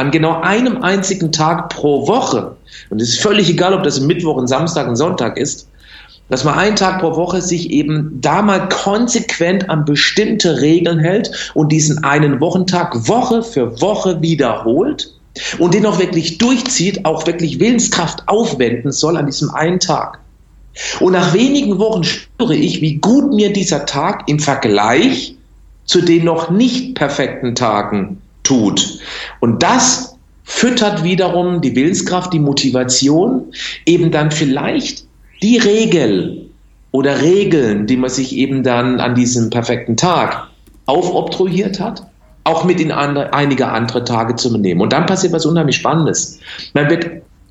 an 0.00 0.10
genau 0.10 0.40
einem 0.40 0.82
einzigen 0.82 1.30
Tag 1.30 1.68
pro 1.68 2.08
Woche, 2.08 2.56
und 2.88 3.02
es 3.02 3.10
ist 3.10 3.20
völlig 3.20 3.50
egal, 3.50 3.74
ob 3.74 3.82
das 3.82 4.00
Mittwoch, 4.00 4.38
ein 4.38 4.46
Samstag, 4.46 4.88
ein 4.88 4.96
Sonntag 4.96 5.36
ist, 5.36 5.68
dass 6.30 6.42
man 6.42 6.58
einen 6.58 6.76
Tag 6.76 7.00
pro 7.00 7.16
Woche 7.16 7.42
sich 7.42 7.70
eben 7.70 8.18
da 8.20 8.40
mal 8.40 8.68
konsequent 8.70 9.68
an 9.68 9.84
bestimmte 9.84 10.62
Regeln 10.62 11.00
hält 11.00 11.52
und 11.52 11.70
diesen 11.70 12.02
einen 12.02 12.40
Wochentag 12.40 13.08
Woche 13.08 13.42
für 13.42 13.82
Woche 13.82 14.22
wiederholt 14.22 15.12
und 15.58 15.74
den 15.74 15.84
auch 15.84 15.98
wirklich 15.98 16.38
durchzieht, 16.38 17.04
auch 17.04 17.26
wirklich 17.26 17.60
Willenskraft 17.60 18.26
aufwenden 18.26 18.92
soll 18.92 19.18
an 19.18 19.26
diesem 19.26 19.50
einen 19.50 19.80
Tag. 19.80 20.18
Und 21.00 21.12
nach 21.12 21.34
wenigen 21.34 21.78
Wochen 21.78 22.04
spüre 22.04 22.54
ich, 22.54 22.80
wie 22.80 22.96
gut 22.96 23.34
mir 23.34 23.52
dieser 23.52 23.84
Tag 23.84 24.28
im 24.28 24.38
Vergleich 24.38 25.34
zu 25.84 26.00
den 26.00 26.24
noch 26.24 26.50
nicht 26.50 26.94
perfekten 26.94 27.54
Tagen 27.54 28.19
tut. 28.50 28.98
Und 29.38 29.62
das 29.62 30.16
füttert 30.42 31.04
wiederum 31.04 31.60
die 31.60 31.76
Willenskraft, 31.76 32.32
die 32.32 32.40
Motivation, 32.40 33.44
eben 33.86 34.10
dann 34.10 34.32
vielleicht 34.32 35.04
die 35.40 35.56
Regel 35.56 36.50
oder 36.90 37.22
Regeln, 37.22 37.86
die 37.86 37.96
man 37.96 38.10
sich 38.10 38.34
eben 38.34 38.64
dann 38.64 38.98
an 38.98 39.14
diesem 39.14 39.50
perfekten 39.50 39.96
Tag 39.96 40.48
aufobtruiert 40.86 41.78
hat, 41.78 42.02
auch 42.42 42.64
mit 42.64 42.80
in 42.80 42.90
andere, 42.90 43.32
einige 43.32 43.68
andere 43.68 44.02
Tage 44.02 44.34
zu 44.34 44.58
nehmen. 44.58 44.80
Und 44.80 44.92
dann 44.92 45.06
passiert 45.06 45.32
was 45.32 45.46
unheimlich 45.46 45.76
Spannendes. 45.76 46.40
Man 46.74 46.90
wird 46.90 47.08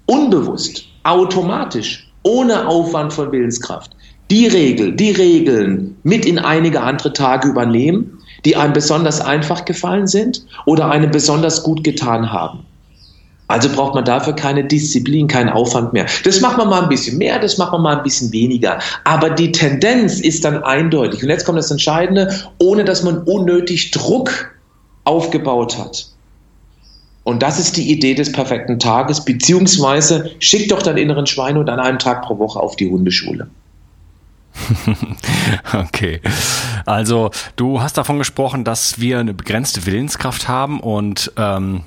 unbewusst, 0.08 0.84
automatisch, 1.04 2.12
ohne 2.24 2.68
Aufwand 2.68 3.14
von 3.14 3.32
Willenskraft, 3.32 3.96
die 4.30 4.48
Regel, 4.48 4.92
die 4.92 5.12
Regeln 5.12 5.96
mit 6.04 6.26
in 6.26 6.38
einige 6.38 6.82
andere 6.82 7.14
Tage 7.14 7.48
übernehmen 7.48 8.19
die 8.46 8.56
einem 8.56 8.74
besonders 8.74 9.22
einfach 9.22 9.66
gefallen 9.66 10.08
sind 10.08 10.46
oder 10.66 10.90
einem 10.90 11.12
besonders 11.12 11.64
gut 11.64 11.84
getan 11.84 12.32
haben. 12.32 12.66
Also 13.50 13.68
braucht 13.70 13.96
man 13.96 14.06
dafür 14.06 14.34
keine 14.34 14.64
Disziplin, 14.64 15.28
keinen 15.28 15.50
Aufwand 15.50 15.92
mehr. 15.92 16.06
Das 16.24 16.40
macht 16.40 16.60
man 16.60 16.70
mal 16.70 16.84
ein 16.84 16.90
bisschen 16.90 17.18
mehr, 17.18 17.40
das 17.40 17.58
macht 17.58 17.72
man 17.72 17.82
mal 17.82 17.98
ein 17.98 18.04
bisschen 18.04 18.32
weniger. 18.32 18.78
Aber 19.06 19.32
die 19.32 19.52
Tendenz 19.52 20.20
ist 20.20 20.46
dann 20.46 20.64
eindeutig. 20.64 21.24
Und 21.24 21.30
jetzt 21.30 21.46
kommt 21.46 21.58
das 21.58 21.72
Entscheidende, 21.72 22.32
ohne 22.60 22.86
dass 22.86 23.02
man 23.02 23.24
unnötig 23.24 23.90
Druck 23.90 24.52
aufgebaut 25.04 25.80
hat. 25.80 26.10
Und 27.24 27.42
das 27.42 27.60
ist 27.60 27.76
die 27.76 27.92
Idee 27.92 28.14
des 28.14 28.32
perfekten 28.32 28.78
Tages, 28.78 29.26
beziehungsweise 29.26 30.30
schick 30.38 30.70
doch 30.70 30.84
deinen 30.84 30.98
inneren 30.98 31.26
Schweinehund 31.26 31.70
an 31.70 31.80
einem 31.80 31.98
Tag 31.98 32.22
pro 32.22 32.38
Woche 32.38 32.60
auf 32.60 32.76
die 32.76 32.90
Hundeschule. 32.90 33.48
okay. 35.74 36.22
Also 36.86 37.32
du 37.56 37.82
hast 37.82 37.98
davon 37.98 38.18
gesprochen, 38.18 38.64
dass 38.64 39.00
wir 39.00 39.20
eine 39.20 39.34
begrenzte 39.34 39.86
Willenskraft 39.86 40.48
haben 40.48 40.80
und 40.80 41.32
ähm, 41.38 41.84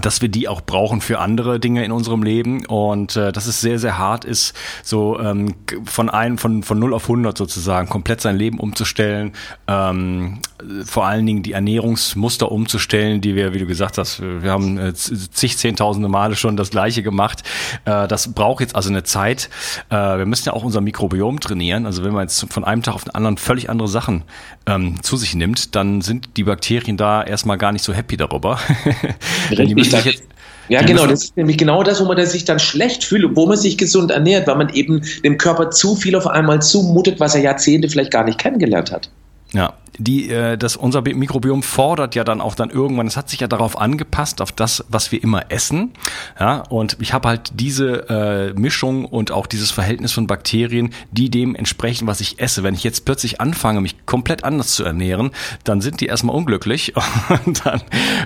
dass 0.00 0.20
wir 0.20 0.28
die 0.28 0.48
auch 0.48 0.60
brauchen 0.60 1.00
für 1.00 1.18
andere 1.20 1.58
Dinge 1.58 1.84
in 1.84 1.92
unserem 1.92 2.22
Leben 2.22 2.66
und 2.66 3.16
äh, 3.16 3.32
dass 3.32 3.46
es 3.46 3.60
sehr 3.60 3.78
sehr 3.78 3.98
hart 3.98 4.24
ist, 4.24 4.54
so 4.82 5.18
ähm, 5.18 5.54
von 5.84 6.10
ein 6.10 6.38
von 6.38 6.62
von 6.62 6.78
0 6.78 6.94
auf 6.94 7.04
100 7.04 7.36
sozusagen 7.36 7.88
komplett 7.88 8.20
sein 8.20 8.36
Leben 8.36 8.58
umzustellen, 8.58 9.32
ähm, 9.68 10.40
vor 10.84 11.06
allen 11.06 11.26
Dingen 11.26 11.42
die 11.42 11.52
Ernährungsmuster 11.52 12.50
umzustellen, 12.50 13.20
die 13.20 13.34
wir, 13.34 13.54
wie 13.54 13.58
du 13.58 13.66
gesagt 13.66 13.98
hast, 13.98 14.20
wir 14.20 14.50
haben 14.50 14.78
äh, 14.78 14.94
zig 14.94 15.58
zehntausende 15.58 16.08
Male 16.08 16.36
schon 16.36 16.56
das 16.56 16.70
Gleiche 16.70 17.02
gemacht. 17.02 17.42
Äh, 17.84 18.08
das 18.08 18.32
braucht 18.32 18.60
jetzt 18.60 18.74
also 18.74 18.88
eine 18.88 19.04
Zeit. 19.04 19.50
Äh, 19.90 19.94
wir 19.94 20.26
müssen 20.26 20.46
ja 20.46 20.52
auch 20.52 20.64
unser 20.64 20.80
Mikrobiom 20.80 21.40
trainieren. 21.40 21.86
Also 21.86 22.04
wenn 22.04 22.12
man 22.12 22.22
jetzt 22.22 22.46
von 22.52 22.64
einem 22.64 22.82
Tag 22.82 22.94
auf 22.94 23.04
den 23.04 23.14
anderen 23.14 23.36
völlig 23.36 23.70
andere 23.70 23.88
Sachen 23.88 24.22
ähm, 24.66 25.02
zu 25.02 25.16
sich 25.16 25.34
nimmt, 25.34 25.74
dann 25.74 26.00
sind 26.00 26.36
die 26.36 26.44
Bakterien 26.44 26.96
da 26.96 27.22
erstmal 27.22 27.58
gar 27.58 27.72
nicht 27.72 27.82
so 27.82 27.92
happy 27.92 28.16
darüber. 28.16 28.58
Richtig. 29.76 30.04
Jetzt, 30.04 30.24
ja, 30.68 30.82
genau, 30.82 31.06
das 31.06 31.24
ist 31.24 31.36
nämlich 31.36 31.58
genau 31.58 31.82
das, 31.82 32.00
wo 32.00 32.04
man 32.06 32.26
sich 32.26 32.44
dann 32.44 32.58
schlecht 32.58 33.04
fühlt, 33.04 33.36
wo 33.36 33.46
man 33.46 33.56
sich 33.56 33.78
gesund 33.78 34.10
ernährt, 34.10 34.48
weil 34.48 34.56
man 34.56 34.68
eben 34.70 35.02
dem 35.22 35.38
Körper 35.38 35.70
zu 35.70 35.94
viel 35.94 36.16
auf 36.16 36.26
einmal 36.26 36.60
zumutet, 36.60 37.20
was 37.20 37.34
er 37.34 37.42
Jahrzehnte 37.42 37.88
vielleicht 37.88 38.10
gar 38.10 38.24
nicht 38.24 38.38
kennengelernt 38.38 38.90
hat. 38.90 39.08
Ja, 39.52 39.74
die, 39.98 40.30
äh, 40.30 40.58
das, 40.58 40.76
unser 40.76 41.02
Mikrobiom 41.02 41.62
fordert 41.62 42.14
ja 42.14 42.24
dann 42.24 42.40
auch 42.40 42.54
dann 42.54 42.70
irgendwann, 42.70 43.06
es 43.06 43.16
hat 43.16 43.30
sich 43.30 43.40
ja 43.40 43.48
darauf 43.48 43.78
angepasst, 43.80 44.40
auf 44.40 44.52
das, 44.52 44.84
was 44.88 45.12
wir 45.12 45.22
immer 45.22 45.50
essen. 45.50 45.92
Ja, 46.38 46.60
und 46.68 46.96
ich 47.00 47.12
habe 47.12 47.28
halt 47.28 47.52
diese 47.54 48.08
äh, 48.08 48.52
Mischung 48.58 49.04
und 49.04 49.30
auch 49.30 49.46
dieses 49.46 49.70
Verhältnis 49.70 50.12
von 50.12 50.26
Bakterien, 50.26 50.92
die 51.10 51.30
dem 51.30 51.54
entsprechen, 51.54 52.06
was 52.06 52.20
ich 52.20 52.40
esse. 52.40 52.62
Wenn 52.62 52.74
ich 52.74 52.84
jetzt 52.84 53.04
plötzlich 53.04 53.40
anfange, 53.40 53.80
mich 53.80 54.04
komplett 54.06 54.44
anders 54.44 54.72
zu 54.72 54.84
ernähren, 54.84 55.30
dann 55.64 55.80
sind 55.80 56.00
die 56.00 56.06
erstmal 56.06 56.36
unglücklich 56.36 56.94
und 57.46 57.64
dann 57.64 57.80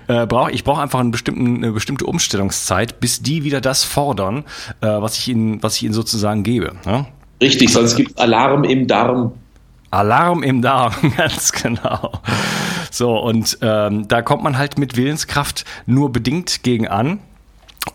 äh, 0.09 0.27
brauche 0.27 0.51
ich 0.51 0.65
brauche 0.65 0.83
einfach 0.83 1.01
einen 1.01 1.11
bestimmten, 1.11 1.57
eine 1.57 1.73
bestimmte 1.73 2.07
Umstellungszeit, 2.07 3.01
bis 3.01 3.23
die 3.23 3.45
wieder 3.45 3.61
das 3.61 3.85
fordern, 3.85 4.45
äh, 4.81 4.87
was 4.87 5.19
ich 5.19 5.29
ihnen, 5.29 5.63
was 5.63 5.77
ich 5.77 5.85
ihnen 5.85 5.95
sozusagen 5.95 6.43
gebe. 6.43 6.73
Ja? 6.85 7.07
Richtig, 7.41 7.71
sonst 7.71 7.97
gibt 7.97 8.19
Alarm 8.19 8.65
im 8.65 8.87
Darm 8.87 9.33
Alarm 9.91 10.43
im 10.43 10.63
Darm, 10.63 10.95
ganz 11.17 11.53
genau. 11.53 12.13
So, 12.91 13.19
und 13.19 13.59
ähm, 13.63 14.09
da 14.09 14.23
kommt 14.23 14.43
man 14.43 14.59
halt 14.59 14.79
mit 14.79 14.97
Willenskraft 14.97 15.65
nur 15.87 16.13
bedingt 16.13 16.63
gegen 16.63 16.89
an. 16.89 17.21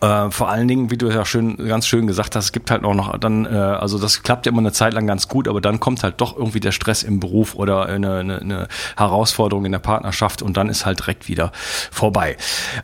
Äh, 0.00 0.30
vor 0.30 0.48
allen 0.48 0.66
Dingen, 0.66 0.90
wie 0.90 0.98
du 0.98 1.08
ja 1.08 1.24
schön, 1.24 1.56
ganz 1.56 1.86
schön 1.86 2.06
gesagt 2.06 2.34
hast, 2.34 2.46
es 2.46 2.52
gibt 2.52 2.70
halt 2.70 2.84
auch 2.84 2.94
noch 2.94 3.16
dann, 3.18 3.46
äh, 3.46 3.50
also 3.50 3.98
das 3.98 4.22
klappt 4.22 4.46
ja 4.46 4.52
immer 4.52 4.60
eine 4.60 4.72
Zeit 4.72 4.94
lang 4.94 5.06
ganz 5.06 5.28
gut, 5.28 5.46
aber 5.46 5.60
dann 5.60 5.78
kommt 5.78 6.02
halt 6.02 6.20
doch 6.20 6.36
irgendwie 6.36 6.60
der 6.60 6.72
Stress 6.72 7.02
im 7.02 7.20
Beruf 7.20 7.54
oder 7.54 7.86
eine, 7.86 8.18
eine, 8.18 8.40
eine 8.40 8.68
Herausforderung 8.96 9.64
in 9.64 9.72
der 9.72 9.78
Partnerschaft 9.78 10.42
und 10.42 10.56
dann 10.56 10.68
ist 10.68 10.86
halt 10.86 11.00
direkt 11.00 11.28
wieder 11.28 11.52
vorbei. 11.92 12.36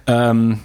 Ähm, 0.07 0.61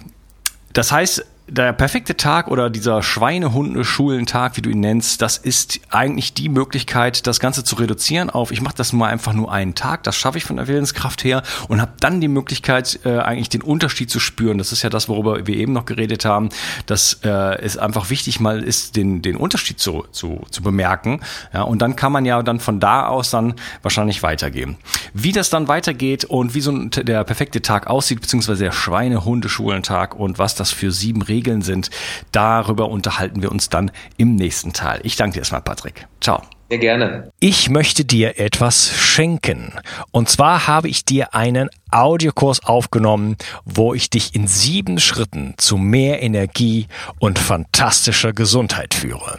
das 0.72 0.92
heißt, 0.92 1.26
der 1.48 1.72
perfekte 1.72 2.16
Tag 2.16 2.48
oder 2.48 2.68
dieser 2.68 3.02
Schweinehunde-Schulentag, 3.02 4.56
wie 4.56 4.62
du 4.62 4.70
ihn 4.70 4.80
nennst, 4.80 5.22
das 5.22 5.38
ist 5.38 5.80
eigentlich 5.90 6.34
die 6.34 6.48
Möglichkeit, 6.48 7.26
das 7.26 7.40
Ganze 7.40 7.64
zu 7.64 7.76
reduzieren 7.76 8.28
auf, 8.28 8.52
ich 8.52 8.60
mache 8.60 8.74
das 8.76 8.92
mal 8.92 9.08
einfach 9.08 9.32
nur 9.32 9.50
einen 9.50 9.74
Tag, 9.74 10.02
das 10.02 10.16
schaffe 10.16 10.38
ich 10.38 10.44
von 10.44 10.56
der 10.56 10.68
Willenskraft 10.68 11.24
her 11.24 11.42
und 11.68 11.80
habe 11.80 11.92
dann 12.00 12.20
die 12.20 12.28
Möglichkeit, 12.28 13.00
äh, 13.04 13.18
eigentlich 13.18 13.48
den 13.48 13.62
Unterschied 13.62 14.10
zu 14.10 14.20
spüren. 14.20 14.58
Das 14.58 14.72
ist 14.72 14.82
ja 14.82 14.90
das, 14.90 15.08
worüber 15.08 15.46
wir 15.46 15.56
eben 15.56 15.72
noch 15.72 15.86
geredet 15.86 16.24
haben, 16.24 16.50
dass 16.86 17.20
äh, 17.24 17.28
es 17.62 17.78
einfach 17.78 18.10
wichtig 18.10 18.40
mal 18.40 18.62
ist, 18.62 18.96
den, 18.96 19.22
den 19.22 19.36
Unterschied 19.36 19.80
zu, 19.80 20.04
zu, 20.12 20.42
zu 20.50 20.62
bemerken. 20.62 21.20
Ja, 21.54 21.62
und 21.62 21.80
dann 21.80 21.96
kann 21.96 22.12
man 22.12 22.26
ja 22.26 22.42
dann 22.42 22.60
von 22.60 22.78
da 22.78 23.06
aus 23.06 23.30
dann 23.30 23.54
wahrscheinlich 23.82 24.22
weitergehen. 24.22 24.76
Wie 25.14 25.32
das 25.32 25.48
dann 25.48 25.66
weitergeht 25.66 26.24
und 26.24 26.54
wie 26.54 26.60
so 26.60 26.72
ein, 26.72 26.90
der 26.90 27.24
perfekte 27.24 27.62
Tag 27.62 27.86
aussieht, 27.86 28.20
beziehungsweise 28.20 28.64
der 28.64 28.72
Schweinehunde-Schulentag 28.72 30.14
und 30.14 30.38
was 30.38 30.54
das 30.54 30.70
für 30.70 30.92
sieben 30.92 31.22
Regeln 31.22 31.37
Regeln 31.38 31.62
sind. 31.62 31.90
Darüber 32.32 32.88
unterhalten 32.88 33.42
wir 33.42 33.52
uns 33.52 33.68
dann 33.68 33.92
im 34.16 34.34
nächsten 34.34 34.72
Teil. 34.72 35.00
Ich 35.04 35.14
danke 35.14 35.34
dir 35.34 35.40
erstmal, 35.40 35.62
Patrick. 35.62 36.06
Ciao. 36.20 36.42
Sehr 36.68 36.78
gerne. 36.78 37.32
Ich 37.40 37.70
möchte 37.70 38.04
dir 38.04 38.38
etwas 38.38 38.90
schenken. 38.90 39.72
Und 40.10 40.28
zwar 40.28 40.66
habe 40.66 40.88
ich 40.88 41.04
dir 41.04 41.34
einen 41.34 41.70
Audiokurs 41.90 42.62
aufgenommen, 42.64 43.36
wo 43.64 43.94
ich 43.94 44.10
dich 44.10 44.34
in 44.34 44.46
sieben 44.46 44.98
Schritten 44.98 45.54
zu 45.56 45.78
mehr 45.78 46.22
Energie 46.22 46.86
und 47.20 47.38
fantastischer 47.38 48.34
Gesundheit 48.34 48.92
führe. 48.92 49.38